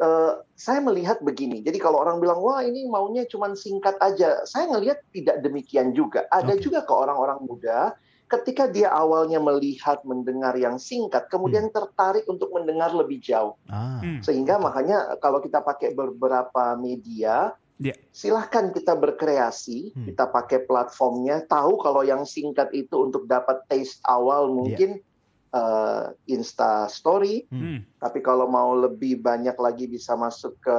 eh, 0.01 0.33
saya 0.57 0.81
melihat 0.81 1.21
begini. 1.21 1.61
Jadi 1.61 1.77
kalau 1.77 2.01
orang 2.01 2.17
bilang 2.17 2.41
wah 2.41 2.65
ini 2.65 2.89
maunya 2.89 3.29
cuma 3.29 3.53
singkat 3.53 4.01
aja, 4.01 4.41
saya 4.49 4.65
ngelihat 4.73 5.05
tidak 5.13 5.45
demikian 5.45 5.93
juga. 5.93 6.25
Ada 6.33 6.57
Oke. 6.57 6.65
juga 6.65 6.81
ke 6.83 6.93
orang-orang 6.93 7.39
muda 7.45 7.93
ketika 8.29 8.69
dia 8.69 8.93
awalnya 8.93 9.41
melihat 9.41 10.05
mendengar 10.05 10.53
yang 10.53 10.77
singkat, 10.77 11.25
kemudian 11.33 11.73
tertarik 11.73 12.29
untuk 12.29 12.53
mendengar 12.53 12.93
lebih 12.93 13.17
jauh. 13.17 13.57
Ah. 13.65 13.97
Hmm. 14.01 14.21
Sehingga 14.21 14.61
makanya 14.61 15.17
kalau 15.17 15.41
kita 15.41 15.65
pakai 15.65 15.97
beberapa 15.97 16.77
media, 16.77 17.57
Ya. 17.79 17.95
silahkan 18.11 18.75
kita 18.75 18.91
berkreasi, 18.91 19.95
Hmm. 19.95 20.03
kita 20.11 20.27
pakai 20.27 20.67
platformnya, 20.67 21.47
tahu 21.47 21.79
kalau 21.79 22.03
yang 22.03 22.27
singkat 22.27 22.67
itu 22.75 23.07
untuk 23.07 23.23
dapat 23.23 23.63
taste 23.71 24.03
awal 24.03 24.51
mungkin 24.51 24.99
eh, 25.49 26.05
Insta 26.29 26.85
Story, 26.85 27.47
Hmm. 27.49 27.81
tapi 27.97 28.21
kalau 28.21 28.45
mau 28.45 28.77
lebih 28.77 29.17
banyak 29.17 29.57
lagi 29.57 29.89
bisa 29.89 30.13
masuk 30.13 30.59
ke 30.61 30.77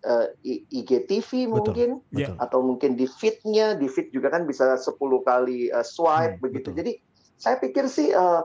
eh, 0.00 0.26
I- 0.40 0.64
IGTV 0.72 1.28
Betul. 1.28 1.52
mungkin, 1.52 1.90
Ya. 2.08 2.32
Betul. 2.32 2.36
atau 2.40 2.60
mungkin 2.64 2.90
di 2.96 3.04
feed-nya, 3.04 3.76
di 3.76 3.84
feed 3.84 4.08
juga 4.08 4.32
kan 4.32 4.48
bisa 4.48 4.72
10 4.80 5.20
kali 5.20 5.68
eh, 5.68 5.84
swipe 5.84 6.40
Hmm, 6.40 6.44
begitu. 6.46 6.72
betul. 6.72 6.78
Jadi 6.80 6.92
saya 7.36 7.60
pikir 7.60 7.84
sih 7.92 8.08
eh, 8.08 8.42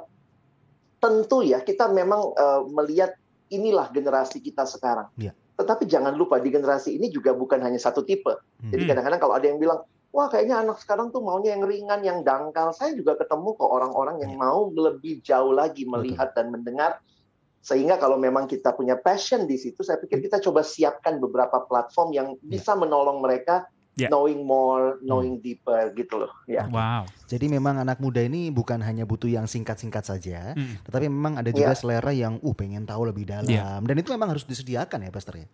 tentu 1.00 1.46
ya 1.46 1.62
kita 1.62 1.88
memang 1.88 2.36
eh, 2.36 2.62
melihat 2.76 3.16
inilah 3.48 3.88
generasi 3.94 4.42
kita 4.42 4.68
sekarang. 4.68 5.08
Ya. 5.16 5.32
Tetapi 5.56 5.88
jangan 5.88 6.12
lupa 6.16 6.38
di 6.44 6.52
generasi 6.52 7.00
ini 7.00 7.08
juga 7.08 7.32
bukan 7.32 7.64
hanya 7.64 7.80
satu 7.80 8.04
tipe. 8.04 8.32
Jadi 8.60 8.84
Hmm. 8.84 8.90
kadang-kadang 8.92 9.22
kalau 9.24 9.36
ada 9.40 9.48
yang 9.48 9.60
bilang, 9.60 9.80
wah 10.12 10.28
kayaknya 10.28 10.64
anak 10.64 10.80
sekarang 10.84 11.12
tuh 11.12 11.24
maunya 11.24 11.56
yang 11.56 11.64
ringan, 11.64 12.02
yang 12.04 12.20
dangkal. 12.24 12.76
Saya 12.76 12.92
juga 12.96 13.16
ketemu 13.16 13.56
kok 13.56 13.68
orang-orang 13.72 14.20
yang 14.24 14.36
Ya. 14.36 14.40
mau 14.40 14.68
lebih 14.72 15.24
jauh 15.24 15.56
lagi 15.56 15.88
melihat 15.88 16.36
dan 16.36 16.52
mendengar. 16.52 17.00
Sehingga 17.66 17.98
kalau 17.98 18.22
memang 18.22 18.46
kita 18.46 18.78
punya 18.78 18.94
passion 18.94 19.50
di 19.50 19.58
situ, 19.58 19.82
saya 19.82 19.98
pikir 19.98 20.22
kita 20.22 20.38
coba 20.38 20.62
siapkan 20.62 21.18
beberapa 21.18 21.66
platform 21.66 22.14
yang 22.14 22.28
bisa 22.44 22.78
menolong 22.78 23.26
mereka 23.26 23.66
Ya. 23.96 24.12
knowing 24.12 24.44
more, 24.44 25.00
knowing 25.00 25.40
deeper 25.40 25.88
gitu 25.96 26.20
loh. 26.20 26.32
Ya. 26.46 26.68
Wow. 26.68 27.08
Jadi 27.32 27.48
memang 27.48 27.80
anak 27.80 28.04
muda 28.04 28.20
ini 28.20 28.52
bukan 28.52 28.84
hanya 28.84 29.08
butuh 29.08 29.32
yang 29.32 29.48
singkat-singkat 29.48 30.04
saja, 30.04 30.52
Mm. 30.52 30.84
tetapi 30.84 31.08
memang 31.08 31.40
ada 31.40 31.48
juga 31.48 31.72
Iya. 31.72 31.80
selera 31.80 32.12
yang 32.12 32.36
uh 32.44 32.52
pengen 32.52 32.84
tahu 32.84 33.08
lebih 33.08 33.24
dalam. 33.24 33.48
Iya. 33.48 33.80
Dan 33.80 33.96
itu 33.96 34.12
memang 34.12 34.36
harus 34.36 34.44
disediakan 34.44 35.00
ya, 35.00 35.12
Pastor 35.16 35.40
ya. 35.40 35.48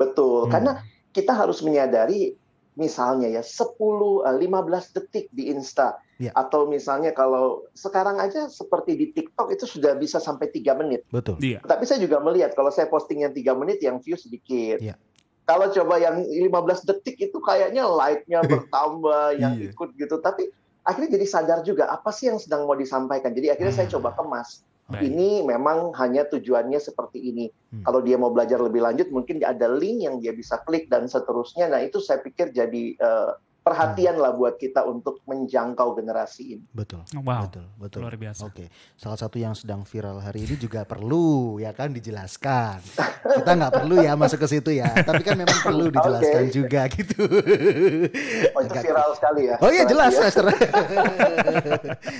Betul, 0.00 0.48
Hmm. 0.48 0.52
karena 0.56 0.72
kita 1.12 1.36
harus 1.36 1.60
menyadari 1.60 2.34
misalnya 2.74 3.30
ya 3.30 3.38
10 3.44 4.26
eh, 4.26 4.34
15 4.34 4.90
detik 4.90 5.30
di 5.30 5.46
Insta 5.46 5.94
Ya. 6.18 6.34
atau 6.34 6.66
misalnya 6.66 7.14
kalau 7.14 7.62
sekarang 7.70 8.18
aja 8.18 8.50
seperti 8.50 8.98
di 8.98 9.06
TikTok 9.12 9.52
itu 9.52 9.62
sudah 9.62 9.94
bisa 9.94 10.18
sampai 10.18 10.50
3 10.50 10.74
menit. 10.74 11.06
Betul. 11.06 11.38
Iya. 11.38 11.62
Tapi 11.62 11.86
saya 11.86 12.02
juga 12.02 12.18
melihat 12.18 12.50
kalau 12.56 12.72
saya 12.72 12.90
posting 12.90 13.22
yang 13.22 13.30
3 13.30 13.54
menit 13.54 13.78
yang 13.78 14.02
view 14.02 14.18
sedikit. 14.18 14.82
Iya. 14.82 14.98
Kalau 15.44 15.68
coba 15.68 16.00
yang 16.00 16.24
15 16.24 16.88
detik 16.88 17.20
itu 17.20 17.36
kayaknya 17.40 17.84
like-nya 17.84 18.40
bertambah, 18.48 19.36
yang 19.36 19.60
Iya. 19.60 19.70
ikut 19.70 19.92
gitu. 19.94 20.16
Tapi 20.18 20.48
akhirnya 20.82 21.20
jadi 21.20 21.26
sadar 21.28 21.58
juga 21.64 21.88
apa 21.88 22.08
sih 22.12 22.32
yang 22.32 22.40
sedang 22.40 22.64
mau 22.64 22.76
disampaikan. 22.76 23.32
Jadi 23.32 23.52
akhirnya 23.52 23.74
saya 23.74 23.88
Hmm. 23.88 23.96
coba 24.00 24.16
kemas. 24.16 24.64
Baik. 24.84 25.00
Ini 25.08 25.48
memang 25.48 25.96
hanya 25.96 26.28
tujuannya 26.28 26.76
seperti 26.76 27.16
ini. 27.16 27.48
Hmm. 27.72 27.84
Kalau 27.84 28.04
dia 28.04 28.20
mau 28.20 28.28
belajar 28.28 28.60
lebih 28.60 28.84
lanjut, 28.84 29.08
mungkin 29.08 29.40
ada 29.40 29.64
link 29.68 30.04
yang 30.04 30.20
dia 30.20 30.36
bisa 30.36 30.60
klik 30.64 30.92
dan 30.92 31.08
seterusnya. 31.08 31.72
Nah 31.72 31.80
itu 31.80 32.00
saya 32.00 32.20
pikir 32.20 32.52
jadi 32.52 32.92
eh, 32.92 33.30
perhatian 33.64 34.20
lah 34.20 34.36
buat 34.36 34.60
kita 34.60 34.84
untuk 34.84 35.24
menjangkau 35.24 35.96
generasi 35.96 36.60
ini. 36.60 36.64
Betul. 36.68 37.00
Wow. 37.16 37.48
Betul, 37.48 37.64
betul. 37.80 38.00
Luar 38.04 38.16
biasa. 38.20 38.44
Oke, 38.44 38.68
salah 38.94 39.16
satu 39.16 39.40
yang 39.40 39.56
sedang 39.56 39.88
viral 39.88 40.20
hari 40.20 40.44
ini 40.44 40.60
juga 40.60 40.84
perlu 40.84 41.56
ya 41.56 41.72
kan 41.72 41.88
dijelaskan. 41.88 42.84
Kita 43.24 43.50
nggak 43.56 43.72
perlu 43.72 44.04
ya 44.04 44.12
masuk 44.14 44.44
ke 44.44 44.48
situ 44.52 44.70
ya, 44.76 44.92
tapi 45.00 45.24
kan 45.24 45.40
memang 45.40 45.56
perlu 45.64 45.88
dijelaskan 45.88 46.44
Oke. 46.44 46.52
juga 46.52 46.80
gitu. 46.92 47.24
Oh 48.52 48.60
itu 48.60 48.68
Agak- 48.68 48.84
viral 48.84 49.10
sekali 49.16 49.42
ya. 49.48 49.56
Oh 49.64 49.70
iya 49.72 49.84
jelas, 49.88 50.12
ya. 50.12 50.20
Master. 50.28 50.44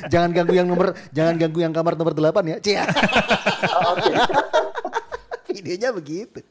jangan 0.08 0.30
ganggu 0.32 0.54
yang 0.56 0.64
nomor, 0.64 0.96
jangan 1.12 1.36
ganggu 1.36 1.60
yang 1.60 1.76
kamar 1.76 1.92
nomor 1.92 2.16
8 2.16 2.40
ya. 2.48 2.56
Cia. 2.64 2.84
Oh, 3.68 3.92
Oke. 4.00 4.12
Videonya 5.54 5.94
begitu. 5.94 6.42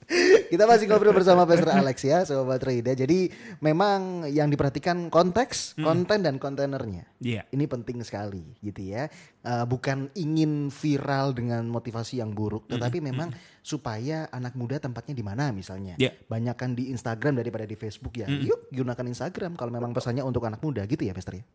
Kita 0.47 0.63
masih 0.63 0.87
ngobrol 0.87 1.11
bersama 1.11 1.43
Pastor 1.43 1.75
Alex 1.75 1.97
ya, 2.07 2.23
Sobat 2.23 2.63
Rida. 2.63 2.95
Jadi 2.95 3.27
memang 3.59 4.23
yang 4.31 4.47
diperhatikan 4.47 5.11
konteks, 5.11 5.75
konten 5.75 6.23
dan 6.23 6.39
kontainernya. 6.39 7.03
Iya. 7.19 7.43
Ini 7.51 7.67
penting 7.67 7.99
sekali 8.07 8.55
gitu 8.63 8.79
ya. 8.79 9.11
Eh, 9.43 9.65
bukan 9.67 10.07
ingin 10.15 10.71
viral 10.71 11.35
dengan 11.35 11.67
motivasi 11.67 12.23
yang 12.23 12.31
buruk, 12.31 12.71
tetapi 12.71 13.03
memang 13.03 13.35
supaya 13.59 14.31
anak 14.31 14.55
muda 14.55 14.79
tempatnya 14.79 15.11
di 15.11 15.25
mana 15.27 15.51
misalnya. 15.51 15.99
Ya. 15.99 16.15
Banyakkan 16.31 16.71
di 16.71 16.87
Instagram 16.95 17.43
daripada 17.43 17.67
di 17.67 17.75
Facebook 17.75 18.15
ya. 18.15 18.31
Yuk 18.31 18.71
gunakan 18.71 19.03
Instagram 19.03 19.59
kalau 19.59 19.75
memang 19.75 19.91
pesannya 19.91 20.23
untuk 20.23 20.47
anak 20.47 20.63
muda 20.63 20.87
gitu 20.87 21.03
ya, 21.03 21.11
Pastor 21.11 21.43
ya. 21.43 21.45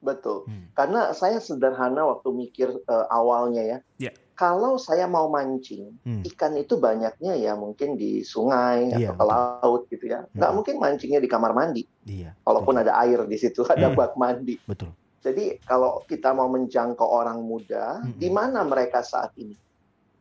Betul. 0.00 0.48
Hmm. 0.48 0.72
Karena 0.72 1.12
saya 1.12 1.38
sederhana 1.40 2.08
waktu 2.08 2.28
mikir 2.32 2.68
eh, 2.72 3.06
awalnya 3.12 3.62
ya. 3.64 3.78
Ya. 4.00 4.12
Kalau 4.40 4.80
saya 4.80 5.04
mau 5.04 5.28
mancing, 5.28 6.00
Hmm. 6.00 6.24
ikan 6.24 6.56
itu 6.56 6.80
banyaknya 6.80 7.36
ya 7.36 7.52
mungkin 7.60 8.00
di 8.00 8.24
sungai 8.24 8.88
Iya, 8.88 9.12
atau 9.12 9.20
ke 9.20 9.24
laut 9.28 9.82
gitu 9.92 10.08
ya. 10.08 10.24
Nggak 10.32 10.48
Hmm. 10.48 10.56
mungkin 10.56 10.74
mancingnya 10.80 11.20
di 11.20 11.28
kamar 11.28 11.52
mandi. 11.52 11.84
Iya. 12.08 12.32
Walaupun 12.40 12.80
ada 12.80 12.96
air 13.04 13.20
di 13.28 13.36
situ, 13.36 13.60
ada 13.68 13.92
Hmm. 13.92 14.00
bak 14.00 14.16
mandi. 14.16 14.56
Betul. 14.64 14.96
Jadi 15.20 15.60
kalau 15.68 16.00
kita 16.08 16.32
mau 16.32 16.48
menjangkau 16.48 17.04
orang 17.04 17.44
muda, 17.44 18.00
Mm-mm. 18.00 18.16
di 18.16 18.32
mana 18.32 18.64
mereka 18.64 19.04
saat 19.04 19.36
ini? 19.36 19.52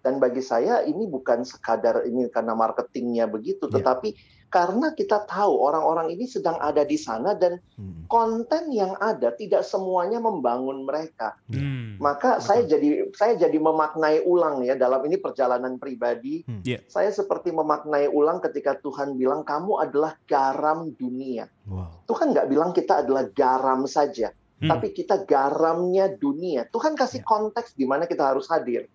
Dan 0.03 0.19
bagi 0.19 0.43
saya 0.43 0.83
ini 0.83 1.07
bukan 1.07 1.47
sekadar 1.47 2.03
ini 2.03 2.27
karena 2.27 2.51
marketingnya 2.51 3.23
begitu, 3.31 3.71
Ya. 3.71 3.79
tetapi 3.79 4.11
karena 4.49 4.91
kita 4.91 5.29
tahu 5.29 5.53
orang-orang 5.61 6.09
ini 6.13 6.25
sedang 6.25 6.57
ada 6.57 6.81
di 6.81 6.97
sana 6.97 7.37
dan 7.37 7.61
Hmm. 7.79 8.03
konten 8.11 8.75
yang 8.75 8.97
ada 8.99 9.31
tidak 9.31 9.63
semuanya 9.63 10.19
membangun 10.19 10.83
mereka. 10.83 11.39
Hmm. 11.47 11.95
Maka 11.95 12.43
saya 12.43 12.67
jadi 12.67 13.07
saya 13.15 13.39
jadi 13.39 13.55
memaknai 13.55 14.25
ulang 14.27 14.67
ya 14.67 14.75
dalam 14.75 14.99
ini 15.07 15.15
perjalanan 15.15 15.79
pribadi. 15.79 16.43
Hmm. 16.43 16.59
Iya. 16.65 16.83
Saya 16.91 17.13
seperti 17.13 17.55
memaknai 17.55 18.11
ulang 18.11 18.43
ketika 18.43 18.75
Tuhan 18.75 19.15
bilang 19.15 19.47
kamu 19.47 19.79
adalah 19.79 20.19
garam 20.27 20.91
dunia. 20.91 21.47
Wow. 21.69 22.03
Tuhan 22.09 22.35
nggak 22.35 22.49
bilang 22.51 22.75
kita 22.75 23.05
adalah 23.05 23.29
garam 23.31 23.87
saja, 23.87 24.33
Hmm. 24.59 24.67
tapi 24.67 24.91
kita 24.91 25.23
garamnya 25.23 26.11
dunia. 26.11 26.67
Tuhan 26.67 26.99
kasih 26.99 27.23
Ya. 27.23 27.27
konteks 27.29 27.79
di 27.79 27.87
mana 27.87 28.09
kita 28.09 28.27
harus 28.27 28.49
hadir. 28.51 28.91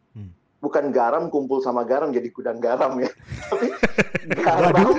Bukan 0.64 0.88
garam 0.88 1.28
kumpul 1.28 1.61
sama 1.61 1.85
garam 1.85 2.09
jadi 2.09 2.25
gudang 2.33 2.56
garam 2.56 2.97
ya, 2.97 3.12
tapi 3.52 3.68
garam 4.33 4.97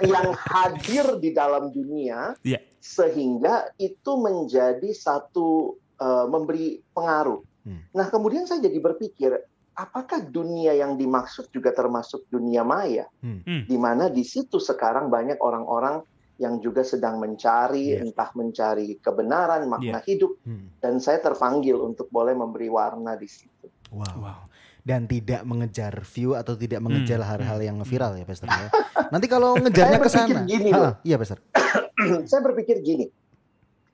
yang 0.00 0.28
hadir 0.32 1.06
di 1.20 1.30
dalam 1.36 1.68
dunia 1.70 2.32
Ya. 2.40 2.56
sehingga 2.80 3.68
itu 3.76 4.16
menjadi 4.16 4.88
satu 4.96 5.76
eh, 5.96 6.26
memberi 6.28 6.80
pengaruh. 6.96 7.44
Hmm. 7.68 7.84
Nah 7.92 8.06
kemudian 8.08 8.48
saya 8.48 8.64
jadi 8.64 8.78
berpikir, 8.80 9.32
apakah 9.72 10.24
dunia 10.24 10.72
yang 10.72 10.96
dimaksud 10.96 11.52
juga 11.52 11.76
termasuk 11.76 12.24
dunia 12.32 12.64
maya? 12.64 13.04
Hmm. 13.20 13.44
Hmm. 13.44 13.62
Di 13.68 13.76
mana 13.76 14.08
di 14.08 14.24
situ 14.24 14.56
sekarang 14.56 15.12
banyak 15.12 15.36
orang-orang 15.36 16.00
yang 16.36 16.60
juga 16.60 16.84
sedang 16.84 17.16
mencari, 17.16 17.96
Yes. 17.96 18.12
entah 18.12 18.28
mencari 18.36 19.00
kebenaran, 19.00 19.64
makna 19.72 20.04
hidup, 20.04 20.36
Hmm. 20.44 20.68
dan 20.84 21.00
saya 21.00 21.24
terpanggil 21.24 21.80
untuk 21.80 22.12
boleh 22.12 22.36
memberi 22.36 22.68
warna 22.68 23.16
di 23.16 23.24
situ. 23.24 23.72
Wow. 23.96 24.16
Wow. 24.18 24.40
Dan 24.80 25.04
tidak 25.04 25.42
mengejar 25.42 25.98
view 26.04 26.32
atau 26.32 26.54
tidak 26.54 26.78
mengejar 26.78 27.18
Hmm. 27.18 27.26
hal-hal 27.26 27.58
yang 27.58 27.76
viral 27.82 28.14
ya, 28.14 28.22
Pastor 28.22 28.46
ya. 28.46 28.70
Nanti 29.08 29.26
kalau 29.26 29.56
ngejarnya 29.62 29.98
Saya 29.98 30.04
ke 30.04 30.08
sana. 30.08 30.26
berpikir 30.30 30.38
gini 30.46 30.70
Ha, 30.70 30.78
loh. 30.78 30.92
Iya, 31.02 31.16
Pastor. 31.16 31.38
saya 32.30 32.40
berpikir 32.42 32.76
gini, 32.80 33.06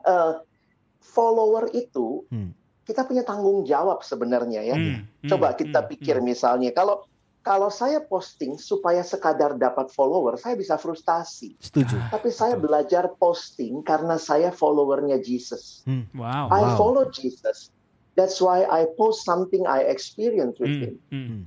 eh, 0.02 0.32
follower 1.00 1.70
itu 1.72 2.26
Hmm. 2.28 2.52
kita 2.82 3.02
punya 3.02 3.22
tanggung 3.22 3.62
jawab 3.62 4.02
sebenarnya 4.02 4.60
ya. 4.62 4.76
Hmm. 4.76 5.06
Coba 5.24 5.54
Hmm. 5.54 5.58
kita 5.58 5.80
Hmm. 5.80 5.88
pikir 5.88 6.16
misalnya 6.20 6.70
kalau 6.70 7.06
kalau 7.40 7.66
saya 7.68 7.98
posting 7.98 8.54
supaya 8.54 9.02
sekadar 9.02 9.56
dapat 9.56 9.90
follower, 9.90 10.38
saya 10.38 10.54
bisa 10.54 10.78
frustasi. 10.78 11.58
Setuju. 11.58 11.98
Ah, 11.98 12.14
Tapi 12.14 12.30
saya 12.30 12.54
belajar 12.54 13.10
posting 13.12 13.82
karena 13.82 14.14
saya 14.14 14.54
followernya 14.54 15.18
Jesus. 15.18 15.82
Hmm. 15.82 16.06
Wow. 16.12 16.46
I 16.48 16.62
Wow. 16.62 16.76
follow 16.76 17.04
Jesus. 17.10 17.74
That's 18.12 18.44
why 18.44 18.68
I 18.68 18.84
post 19.00 19.24
something 19.24 19.64
I 19.64 19.88
experience 19.88 20.60
with 20.60 20.76
Hmm. 20.76 20.84
him. 20.84 20.94
Hmm. 21.08 21.42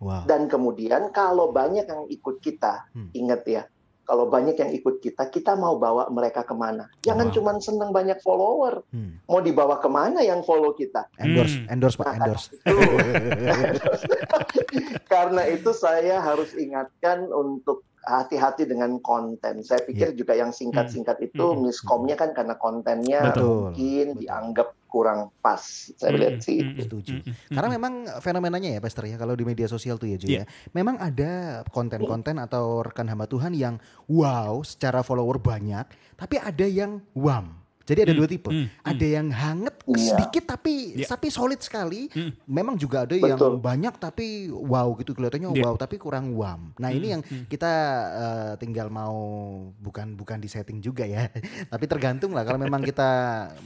Wow. 0.00 0.24
Dan 0.24 0.48
kemudian 0.48 1.12
kalau 1.12 1.52
banyak 1.52 1.84
yang 1.84 2.08
ikut 2.08 2.40
kita, 2.40 2.88
Hmm. 2.92 3.12
ingat 3.12 3.44
ya, 3.44 3.62
kalau 4.04 4.26
banyak 4.26 4.56
yang 4.56 4.72
ikut 4.72 4.98
kita, 4.98 5.28
kita 5.28 5.54
mau 5.54 5.76
bawa 5.76 6.08
mereka 6.08 6.42
ke 6.42 6.56
mana? 6.56 6.88
Jangan 7.04 7.30
Wow. 7.30 7.34
cuma 7.36 7.50
senang 7.60 7.90
banyak 7.92 8.18
follower, 8.24 8.82
Hmm. 8.90 9.20
mau 9.28 9.44
dibawa 9.44 9.76
ke 9.78 9.88
mana 9.92 10.24
yang 10.24 10.40
follow 10.42 10.72
kita? 10.72 11.04
Endorse, 11.20 11.62
Hmm. 11.62 11.72
endorse 11.76 11.96
Pak, 12.00 12.06
Nah, 12.08 12.14
endorse. 12.16 12.46
Itu. 12.50 12.64
Karena 15.12 15.42
itu 15.46 15.70
saya 15.76 16.16
harus 16.20 16.56
ingatkan 16.56 17.28
untuk 17.28 17.84
hati-hati 18.00 18.64
dengan 18.64 18.96
konten. 18.98 19.60
Saya 19.60 19.84
pikir 19.84 20.16
juga 20.16 20.32
yang 20.32 20.50
singkat-singkat 20.50 21.20
itu 21.20 21.44
Hmm. 21.52 21.68
miskomnya 21.68 22.16
kan 22.16 22.32
karena 22.32 22.56
kontennya 22.56 23.28
Betul. 23.28 23.76
mungkin 23.76 24.06
Betul. 24.16 24.20
dianggap 24.24 24.68
kurang 24.90 25.30
pas. 25.38 25.62
Saya 25.94 26.16
lihat 26.16 26.42
sih 26.42 26.58
Hmm. 26.58 26.74
itu. 26.74 26.80
Setuju. 26.88 27.14
Hmm. 27.22 27.30
Hmm. 27.30 27.54
Karena 27.54 27.68
memang 27.70 27.92
fenomenanya 28.18 28.70
ya 28.74 28.80
Pastor 28.80 29.04
ya 29.06 29.20
kalau 29.20 29.36
di 29.36 29.44
media 29.44 29.68
sosial 29.68 30.00
tuh 30.00 30.08
ya 30.10 30.16
Ju 30.16 30.26
Iya. 30.26 30.42
ya. 30.42 30.44
Memang 30.72 30.96
ada 30.98 31.62
konten-konten 31.68 32.40
atau 32.40 32.82
rekan 32.82 33.06
hamba 33.06 33.28
Tuhan 33.28 33.52
yang 33.52 33.76
wow 34.08 34.64
secara 34.64 35.04
follower 35.04 35.38
banyak, 35.38 35.84
tapi 36.16 36.40
ada 36.40 36.66
yang 36.66 37.04
wam. 37.12 37.59
Jadi 37.90 38.00
ada 38.00 38.12
Hmm, 38.12 38.20
dua 38.20 38.28
tipe. 38.28 38.48
hmm, 38.48 38.66
Ada 38.80 39.06
yang 39.10 39.28
hangat 39.28 39.74
Iya. 39.84 40.14
sedikit 40.14 40.44
tapi 40.46 40.74
Iya. 40.94 41.06
tapi 41.08 41.26
solid 41.28 41.58
sekali. 41.58 42.06
Hmm. 42.08 42.30
Memang 42.46 42.74
juga 42.74 43.02
ada 43.02 43.12
yang 43.12 43.34
Betul. 43.34 43.58
banyak 43.58 43.94
tapi 43.96 44.26
wow 44.48 44.94
gitu 44.94 45.10
kelihatannya 45.10 45.50
Iya. 45.50 45.62
wow 45.62 45.74
tapi 45.74 45.96
kurang 45.96 46.30
wam. 46.32 46.70
Nah, 46.76 46.88
ini 46.88 47.02
Hmm, 47.02 47.14
yang 47.18 47.22
hmm. 47.22 47.44
kita 47.46 47.72
eh, 48.12 48.52
tinggal 48.56 48.86
mau 48.88 49.16
bukan 49.76 50.14
bukan 50.14 50.38
di 50.38 50.46
setting 50.46 50.78
juga 50.78 51.02
ya. 51.02 51.26
tapi 51.68 51.84
tergantung 51.84 52.30
lah 52.30 52.42
kalau 52.42 52.56
memang 52.56 52.80
kita 52.80 53.10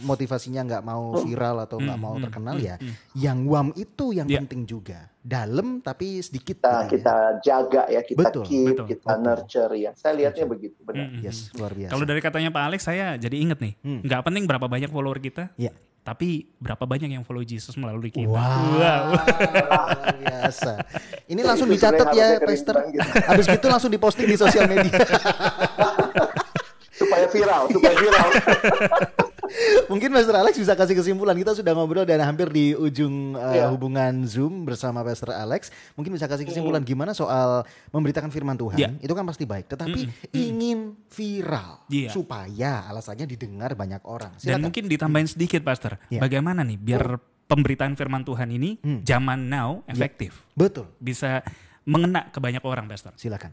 motivasinya 0.00 0.64
nggak 0.64 0.83
mau 0.83 1.21
viral 1.21 1.61
atau 1.61 1.76
nggak 1.76 1.93
Hmm, 1.93 2.02
mau 2.02 2.14
hmm, 2.14 2.25
terkenal 2.25 2.57
hmm, 2.57 2.64
ya 2.64 2.75
hmm. 2.76 2.95
yang 3.14 3.38
wam 3.45 3.69
itu 3.75 4.11
yang 4.11 4.25
Iya. 4.25 4.40
penting 4.40 4.64
juga 4.64 5.12
dalam 5.25 5.81
tapi 5.81 6.21
sedikit 6.21 6.61
Kita 6.61 6.73
ya. 6.78 6.87
kita 6.87 7.14
jaga 7.40 7.83
ya, 7.88 8.00
kita 8.00 8.21
Betul, 8.23 8.45
keep, 8.45 8.76
betul, 8.76 8.87
kita 8.87 9.09
betul. 9.09 9.25
nurture 9.25 9.73
ya. 9.75 9.90
Saya 9.93 10.12
lihatnya 10.14 10.45
Setuju. 10.45 10.54
begitu 10.54 10.78
benar. 10.83 11.07
Hmm. 11.07 11.19
yes 11.19 11.49
luar 11.50 11.73
biasa 11.73 11.90
Kalau 11.90 12.04
dari 12.04 12.21
katanya 12.21 12.50
Pak 12.50 12.62
Alex 12.62 12.81
saya 12.83 13.07
jadi 13.16 13.37
inget 13.38 13.59
nih, 13.59 13.73
Hmm. 13.81 14.00
nggak 14.00 14.21
penting 14.23 14.45
berapa 14.45 14.66
banyak 14.66 14.87
follower 14.87 15.16
kita, 15.19 15.49
Iya. 15.57 15.73
tapi 15.99 16.28
berapa 16.54 16.85
banyak 16.85 17.09
yang 17.11 17.25
follow 17.25 17.40
Jesus 17.40 17.73
melalui 17.75 18.12
kita. 18.12 18.28
wow, 18.28 18.37
Wow. 18.37 19.16
luar 19.16 20.12
biasa 20.14 20.73
ini 21.26 21.40
langsung 21.40 21.66
Itu 21.66 21.81
dicatat 21.81 22.07
ya 22.12 22.26
Pastor 22.38 22.76
gitu. 22.87 23.09
habis 23.25 23.47
gitu 23.49 23.66
langsung 23.66 23.88
diposting 23.88 24.26
di 24.26 24.37
sosial 24.37 24.69
media 24.69 24.93
supaya 26.95 27.26
viral, 27.26 27.66
supaya 27.66 27.97
viral. 27.97 28.28
Mungkin 29.85 30.11
Pastor 30.11 30.35
Alex 30.35 30.57
bisa 30.57 30.73
kasih 30.73 30.95
kesimpulan. 30.95 31.35
Kita 31.35 31.53
sudah 31.53 31.73
ngobrol 31.73 32.03
dan 32.03 32.19
hampir 32.21 32.49
di 32.49 32.73
ujung 32.73 33.35
uh, 33.35 33.53
Iya. 33.53 33.71
hubungan 33.71 34.25
Zoom 34.25 34.65
bersama 34.65 35.01
Pastor 35.01 35.31
Alex. 35.31 35.69
Mungkin 35.95 36.11
bisa 36.11 36.25
kasih 36.25 36.43
kesimpulan 36.43 36.81
gimana 36.81 37.13
soal 37.13 37.63
memberitakan 37.91 38.29
firman 38.29 38.57
Tuhan. 38.57 38.75
Iya. 38.75 38.89
Itu 38.99 39.13
kan 39.13 39.23
pasti 39.23 39.45
baik, 39.45 39.69
tetapi 39.69 40.01
ingin 40.33 40.97
viral 41.07 41.85
Iya. 41.87 42.11
supaya 42.11 42.87
alasannya 42.87 43.27
didengar 43.27 43.73
banyak 43.73 44.03
orang. 44.05 44.33
Dan 44.35 44.41
Silakan. 44.41 44.63
mungkin 44.65 44.85
ditambahin 44.89 45.29
sedikit, 45.29 45.61
Pastor. 45.61 46.01
Ya. 46.09 46.19
Bagaimana 46.19 46.61
nih 46.61 46.77
biar 46.77 47.05
pemberitaan 47.45 47.93
firman 47.93 48.25
Tuhan 48.25 48.49
ini 48.49 48.81
Hmm. 48.81 49.01
zaman 49.03 49.47
now 49.47 49.85
efektif, 49.87 50.43
Betul. 50.53 50.89
bisa 50.97 51.45
mengena 51.85 52.33
ke 52.33 52.41
banyak 52.41 52.65
orang, 52.65 52.89
Pastor. 52.89 53.13
Silakan. 53.15 53.53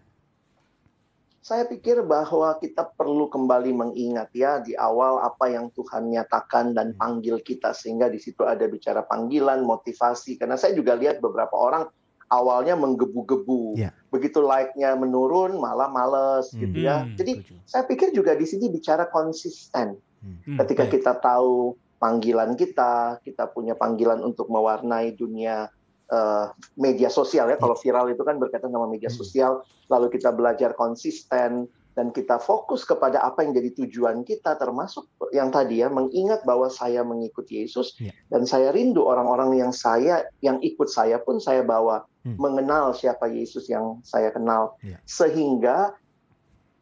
Saya 1.42 1.66
pikir 1.66 2.06
bahwa 2.06 2.54
kita 2.62 2.86
perlu 2.94 3.26
kembali 3.26 3.74
mengingat 3.74 4.30
ya 4.30 4.62
di 4.62 4.78
awal 4.78 5.26
apa 5.26 5.50
yang 5.50 5.74
Tuhan 5.74 6.14
nyatakan 6.14 6.78
dan 6.78 6.94
panggil 6.94 7.42
kita 7.42 7.74
sehingga 7.74 8.14
di 8.14 8.22
situ 8.22 8.46
ada 8.46 8.62
bicara 8.70 9.02
panggilan, 9.02 9.66
motivasi. 9.66 10.38
Karena 10.38 10.54
saya 10.54 10.78
juga 10.78 10.94
lihat 10.94 11.18
beberapa 11.18 11.58
orang 11.58 11.90
awalnya 12.30 12.78
menggebu-gebu. 12.78 13.74
Ya. 13.74 13.90
Begitu 14.14 14.38
like-nya 14.38 14.94
menurun 14.94 15.58
malah 15.58 15.90
males 15.90 16.54
Hmm. 16.54 16.62
gitu 16.62 16.78
ya. 16.78 17.10
Hmm, 17.10 17.18
Jadi 17.18 17.32
Setuju. 17.42 17.54
saya 17.66 17.84
pikir 17.90 18.08
juga 18.14 18.38
di 18.38 18.46
sini 18.46 18.70
bicara 18.70 19.10
konsisten. 19.10 19.98
Hmm, 20.22 20.62
Ketika 20.62 20.86
baik. 20.86 20.94
kita 21.02 21.18
tahu 21.18 21.74
panggilan 21.98 22.54
kita, 22.54 23.18
kita 23.26 23.50
punya 23.50 23.74
panggilan 23.74 24.22
untuk 24.22 24.46
mewarnai 24.46 25.18
dunia 25.18 25.74
eh, 26.12 26.46
media 26.76 27.08
sosial 27.08 27.48
ya. 27.50 27.58
Kalau 27.58 27.74
viral 27.80 28.12
itu 28.12 28.22
kan 28.22 28.36
berkaitan 28.38 28.70
sama 28.70 28.86
media 28.86 29.08
Hmm. 29.08 29.18
sosial, 29.18 29.52
lalu 29.88 30.12
kita 30.12 30.36
belajar 30.36 30.76
konsisten 30.76 31.66
dan 31.92 32.08
kita 32.16 32.40
fokus 32.40 32.88
kepada 32.88 33.20
apa 33.20 33.44
yang 33.44 33.52
jadi 33.52 33.76
tujuan 33.84 34.24
kita, 34.24 34.56
termasuk 34.56 35.08
yang 35.36 35.52
tadi 35.52 35.84
ya 35.84 35.92
mengingat 35.92 36.44
bahwa 36.48 36.72
saya 36.72 37.04
mengikuti 37.04 37.60
Yesus 37.64 38.00
Ya. 38.00 38.16
dan 38.32 38.48
saya 38.48 38.72
rindu 38.72 39.04
orang-orang 39.04 39.60
yang 39.60 39.76
saya 39.76 40.24
yang 40.40 40.60
ikut 40.64 40.88
saya 40.88 41.20
pun 41.20 41.40
saya 41.40 41.64
bawa 41.64 42.08
Hmm. 42.24 42.38
mengenal 42.38 42.94
siapa 42.96 43.28
Yesus 43.28 43.68
yang 43.68 44.00
saya 44.06 44.32
kenal, 44.32 44.76
Ya. 44.84 45.00
sehingga 45.08 45.96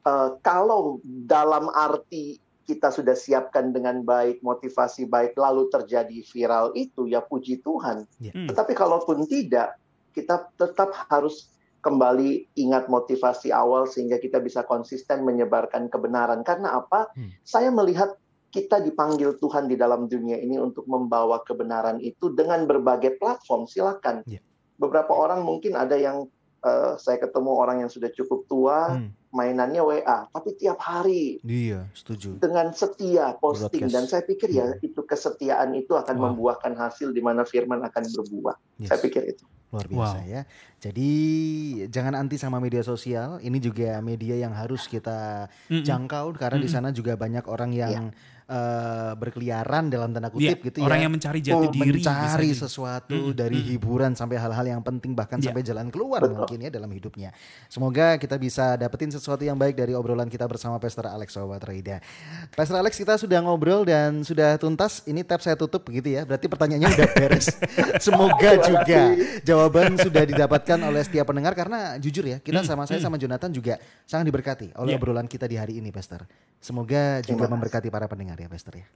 eh, 0.06 0.30
kalau 0.42 0.98
dalam 1.06 1.70
arti 1.70 2.40
kita 2.70 2.94
sudah 2.94 3.18
siapkan 3.18 3.74
dengan 3.74 4.06
baik, 4.06 4.46
motivasi 4.46 5.10
baik, 5.10 5.34
lalu 5.34 5.74
terjadi 5.74 6.22
viral 6.22 6.70
itu, 6.78 7.10
ya 7.10 7.26
puji 7.26 7.66
Tuhan. 7.66 8.06
Hmm. 8.06 8.46
Tetapi 8.46 8.78
kalaupun 8.78 9.26
tidak, 9.26 9.82
kita 10.14 10.54
tetap 10.54 10.94
harus 11.10 11.50
kembali 11.82 12.54
ingat 12.60 12.86
motivasi 12.86 13.50
awal 13.50 13.90
sehingga 13.90 14.22
kita 14.22 14.38
bisa 14.38 14.62
konsisten 14.70 15.26
menyebarkan 15.26 15.90
kebenaran. 15.90 16.46
Karena 16.46 16.78
apa? 16.78 17.10
Hmm. 17.18 17.34
Saya 17.42 17.74
melihat 17.74 18.14
kita 18.54 18.78
dipanggil 18.86 19.42
Tuhan 19.42 19.66
di 19.66 19.74
dalam 19.74 20.06
dunia 20.06 20.38
ini 20.38 20.62
untuk 20.62 20.86
membawa 20.86 21.42
kebenaran 21.42 21.98
itu 22.06 22.30
dengan 22.38 22.70
berbagai 22.70 23.18
platform. 23.18 23.66
Silakan. 23.66 24.22
Ya. 24.30 24.46
Beberapa 24.78 25.10
orang 25.18 25.42
mungkin 25.42 25.74
ada 25.74 25.98
yang 25.98 26.30
eh, 26.62 26.94
saya 27.02 27.18
ketemu 27.18 27.50
orang 27.50 27.82
yang 27.82 27.92
sudah 27.92 28.14
cukup 28.14 28.46
tua, 28.46 28.94
Hmm. 28.94 29.10
Mainannya 29.30 29.80
WA, 29.80 30.26
tapi 30.28 30.56
tiap 30.56 30.78
hari 30.78 31.38
Iya, 31.42 31.86
setuju. 31.92 32.38
dengan 32.38 32.70
setia 32.72 33.36
posting 33.36 33.86
Broadcast. 33.86 33.94
dan 33.94 34.04
saya 34.06 34.24
pikir 34.24 34.50
ya 34.50 34.66
Hmm. 34.68 34.82
itu 34.82 35.02
kesetiaan 35.02 35.70
itu 35.74 35.94
akan 35.94 36.16
Wow. 36.16 36.26
membuahkan 36.28 36.74
hasil 36.74 37.10
di 37.10 37.20
mana 37.20 37.44
firman 37.44 37.78
akan 37.80 38.04
berbuah. 38.08 38.58
Yes. 38.78 38.90
Saya 38.90 39.00
pikir 39.00 39.24
itu. 39.28 39.46
Luar 39.70 39.86
biasa 39.86 40.18
Wow. 40.18 40.26
ya. 40.28 40.42
Jadi 40.80 41.12
jangan 41.88 42.18
anti 42.18 42.36
sama 42.36 42.58
media 42.58 42.82
sosial. 42.82 43.38
Ini 43.38 43.58
juga 43.60 44.00
media 44.00 44.34
yang 44.34 44.50
harus 44.52 44.86
kita 44.86 45.46
Mm-mm. 45.68 45.86
jangkau 45.86 46.34
karena 46.34 46.58
di 46.58 46.66
Mm-mm. 46.66 46.74
sana 46.76 46.90
juga 46.90 47.14
banyak 47.14 47.46
orang 47.46 47.70
yang 47.72 48.10
eh, 48.50 49.12
berkeliaran 49.14 49.94
dalam 49.94 50.10
tanda 50.10 50.34
kutip 50.34 50.58
Iya, 50.58 50.66
gitu 50.74 50.78
orang 50.82 51.00
ya. 51.00 51.04
yang 51.06 51.14
mencari 51.14 51.40
jati 51.40 51.54
Oh, 51.56 51.70
diri 51.70 52.02
mencari 52.02 52.50
sesuatu 52.52 53.14
Mm-mm, 53.14 53.38
dari 53.38 53.62
mm-mm. 53.62 53.70
hiburan 53.78 54.12
sampai 54.18 54.42
hal-hal 54.42 54.66
yang 54.66 54.82
penting 54.82 55.14
bahkan 55.14 55.38
Iya. 55.38 55.54
sampai 55.54 55.62
jalan 55.62 55.88
keluar 55.94 56.26
Betul. 56.26 56.34
mungkin 56.42 56.58
ya 56.66 56.70
dalam 56.74 56.90
hidupnya. 56.90 57.30
Semoga 57.70 58.18
kita 58.18 58.42
bisa 58.42 58.74
dapetin 58.74 59.14
sesuatu 59.14 59.46
yang 59.46 59.54
baik 59.54 59.78
dari 59.78 59.94
obrolan 59.94 60.26
kita 60.26 60.50
bersama 60.50 60.82
Pastor 60.82 61.06
Alex 61.06 61.38
Sobat 61.38 61.62
Raida. 61.62 62.02
Pastor 62.58 62.82
Alex 62.82 62.98
kita 62.98 63.22
sudah 63.22 63.38
ngobrol 63.46 63.86
dan 63.86 64.26
sudah 64.26 64.58
tuntas. 64.58 65.06
Ini 65.06 65.22
tab 65.22 65.46
saya 65.46 65.54
tutup 65.54 65.86
begitu 65.86 66.18
ya. 66.18 66.26
Berarti 66.26 66.50
pertanyaannya 66.50 66.90
udah 66.90 67.08
beres. 67.14 67.54
Semoga 68.06 68.58
juga 68.66 69.14
jawaban 69.46 69.94
sudah 70.00 70.24
didapatkan 70.26 70.80
oleh 70.82 71.06
setiap 71.06 71.30
pendengar 71.30 71.54
karena 71.54 72.00
jujur 72.02 72.26
ya 72.26 72.42
kita 72.42 72.66
sama 72.66 72.90
saya 72.90 72.98
mm. 72.98 73.06
sama 73.06 73.16
Jonathan 73.22 73.52
juga 73.54 73.78
sangat 74.10 74.26
diberkati 74.26 74.74
oleh 74.74 74.96
Iya. 74.96 74.98
obrolan 74.98 75.30
kita 75.30 75.46
di 75.46 75.54
hari 75.54 75.78
ini 75.78 75.94
Pastor. 75.94 76.26
Semoga 76.58 77.22
juga 77.22 77.46
memberkati 77.46 77.88
para 77.92 78.10
pendengar 78.10 78.39
ya 78.40 78.50
Pastor 78.50 78.80
ya. 78.80 78.88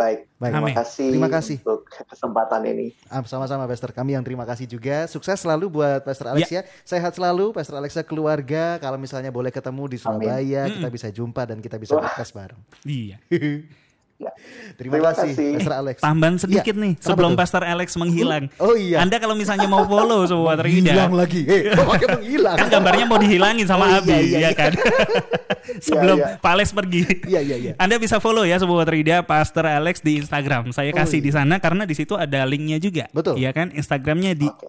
Baik. 0.00 0.32
Baik. 0.40 0.52
Terima 0.56 0.64
Amin. 0.64 0.76
kasih. 0.80 1.08
Terima 1.12 1.28
kasih. 1.28 1.56
untuk 1.60 1.84
kesempatan 2.08 2.60
ini. 2.64 2.96
Ah, 3.12 3.20
Sama-sama 3.28 3.68
Pastor, 3.68 3.92
kami 3.92 4.16
yang 4.16 4.24
terima 4.24 4.48
kasih 4.48 4.64
juga. 4.64 5.04
Sukses 5.04 5.36
selalu 5.44 5.68
buat 5.68 6.00
Pastor 6.00 6.32
Alex 6.32 6.48
ya. 6.48 6.64
Sehat 6.88 7.12
selalu 7.12 7.52
Pastor 7.52 7.76
Alexa 7.76 8.00
keluarga. 8.00 8.80
Kalau 8.80 8.96
misalnya 8.96 9.28
boleh 9.28 9.52
ketemu 9.52 9.92
di 9.92 9.96
Surabaya, 10.00 10.64
Amin. 10.64 10.80
kita 10.80 10.88
bisa 10.88 11.08
jumpa 11.12 11.44
dan 11.44 11.60
kita 11.60 11.76
bisa 11.76 12.00
Wah. 12.00 12.08
podcast 12.08 12.32
bareng. 12.32 12.60
Iya. 12.88 13.20
Ya. 14.20 14.28
Terima, 14.76 15.00
Terima 15.00 15.16
kasih, 15.16 15.32
kasih. 15.32 15.48
Pastor 15.56 15.74
Alex. 15.80 15.96
Tambahan 16.04 16.34
sedikit 16.36 16.74
Iya, 16.76 16.82
nih 16.84 16.92
sebelum 17.00 17.32
tuh? 17.32 17.40
Pastor 17.40 17.62
Alex 17.64 17.88
menghilang. 17.96 18.44
Oh 18.60 18.76
iya. 18.76 19.00
Anda 19.00 19.16
kalau 19.16 19.32
misalnya 19.32 19.64
mau 19.64 19.88
follow 19.88 20.28
sobat 20.28 20.60
Hilang 20.60 21.08
Rida, 21.08 21.16
lagi. 21.16 21.40
Eh, 21.48 21.72
kok 21.72 21.88
pakai 21.88 22.08
menghilang? 22.20 22.56
kan 22.60 22.66
gambarnya 22.68 23.04
mau 23.08 23.16
dihilangin 23.16 23.64
sama 23.64 23.88
Oh, 23.88 23.96
Abi 23.96 24.12
iya, 24.12 24.20
iya, 24.20 24.28
ya 24.28 24.40
iya. 24.44 24.50
kan. 24.52 24.72
sebelum 25.88 26.20
iya. 26.20 26.36
Pak 26.36 26.52
Alex 26.52 26.68
pergi. 26.70 27.02
Iya, 27.24 27.40
iya, 27.40 27.56
iya. 27.56 27.72
Anda 27.80 27.96
bisa 27.96 28.20
follow 28.20 28.44
ya 28.44 28.60
sobat 28.60 28.92
Rida 28.92 29.24
Pastor 29.24 29.64
Alex 29.64 30.04
di 30.04 30.20
Instagram. 30.20 30.68
Saya 30.70 30.92
Oh, 30.92 31.00
kasih 31.00 31.24
iya. 31.24 31.26
di 31.26 31.32
sana 31.32 31.56
karena 31.56 31.88
di 31.88 31.96
situ 31.96 32.12
ada 32.12 32.44
linknya 32.44 32.76
juga. 32.76 33.08
Betul. 33.16 33.40
Iya 33.40 33.56
kan? 33.56 33.72
Instagramnya 33.72 34.36
di 34.36 34.52
Oke. 34.52 34.68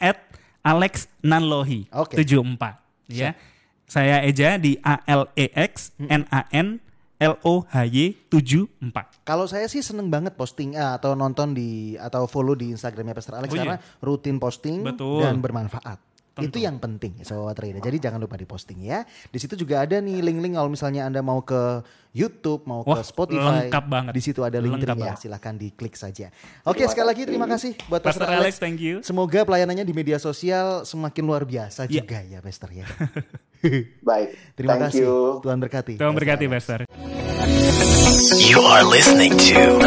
@alexnanlohi 0.64 1.92
Oke. 1.92 2.16
74 2.16 2.80
ya. 3.10 3.36
Saya 3.84 4.24
Eja 4.24 4.56
di 4.56 4.80
A 4.80 5.04
L 5.04 5.28
E 5.36 5.52
X 5.52 5.92
N 6.00 6.24
A 6.32 6.48
N 6.56 6.80
L 7.22 7.38
O 7.46 7.62
H 7.70 7.86
Y 7.86 8.18
74. 8.34 9.22
Kalau 9.22 9.46
saya 9.46 9.70
sih 9.70 9.86
seneng 9.86 10.10
banget 10.10 10.34
posting 10.34 10.74
eh, 10.74 10.82
atau 10.98 11.14
nonton 11.14 11.54
di 11.54 11.94
atau 11.94 12.26
follow 12.26 12.58
di 12.58 12.74
Instagramnya 12.74 13.14
Pastor 13.14 13.38
Alex 13.38 13.54
Oh, 13.54 13.56
iya. 13.56 13.62
karena 13.62 13.78
rutin 14.02 14.42
posting 14.42 14.82
Betul. 14.82 15.22
dan 15.22 15.38
bermanfaat. 15.38 16.11
Tentu. 16.42 16.50
Itu 16.52 16.58
yang 16.62 16.78
penting 16.78 17.14
Sobat 17.22 17.58
Rida. 17.58 17.78
Jadi 17.78 17.98
jangan 18.00 18.18
lupa 18.18 18.36
diposting 18.36 18.82
ya. 18.82 19.06
Di 19.06 19.38
situ 19.38 19.54
juga 19.54 19.86
ada 19.86 19.98
nih 19.98 20.20
link-link 20.20 20.58
kalau 20.58 20.68
misalnya 20.68 21.06
Anda 21.06 21.22
mau 21.22 21.42
ke 21.42 21.86
YouTube, 22.12 22.68
mau 22.68 22.84
Wah, 22.84 23.00
ke 23.00 23.08
Spotify. 23.08 23.70
lengkap 23.72 23.86
banget. 23.88 24.12
Di 24.12 24.22
situ 24.22 24.42
ada 24.44 24.60
link 24.60 24.84
ya. 24.84 25.16
Silahkan 25.16 25.56
diklik 25.56 25.96
saja. 25.96 26.28
Oke, 26.68 26.84
sekali 26.86 27.08
lagi 27.08 27.24
terima 27.24 27.48
kasih 27.48 27.78
buat 27.88 28.04
Pastor 28.04 28.28
Pastor, 28.28 28.36
Alex, 28.36 28.58
Alex. 28.58 28.60
thank 28.60 28.80
you. 28.84 29.00
Semoga 29.00 29.48
pelayanannya 29.48 29.88
di 29.88 29.94
media 29.96 30.20
sosial 30.20 30.84
semakin 30.84 31.24
luar 31.24 31.48
biasa 31.48 31.88
Iya. 31.88 32.04
juga 32.04 32.20
ya, 32.20 32.40
Pastor 32.44 32.70
ya. 32.76 32.86
Baik. 34.10 34.28
Terima 34.58 34.74
Thank 34.76 34.84
kasih. 34.92 35.02
you. 35.06 35.16
Tuhan 35.46 35.58
berkati. 35.62 35.94
Tuhan 35.96 36.14
berkati. 36.18 36.46
Pastor. 36.50 36.80
You 38.42 38.60
are 38.60 38.84
listening 38.84 39.38
to 39.38 39.80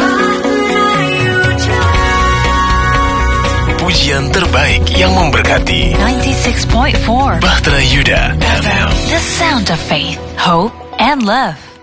Pujian 3.85 4.33
terbaik 4.33 4.81
yang 4.97 5.13
memberkati. 5.13 5.93
96.4 5.93 7.05
Bahtera 7.37 7.77
Yuda 7.85 8.33
FM 8.33 8.89
The 9.13 9.21
sound 9.21 9.69
of 9.69 9.77
faith, 9.77 10.17
hope, 10.41 10.73
and 10.97 11.21
love. 11.21 11.74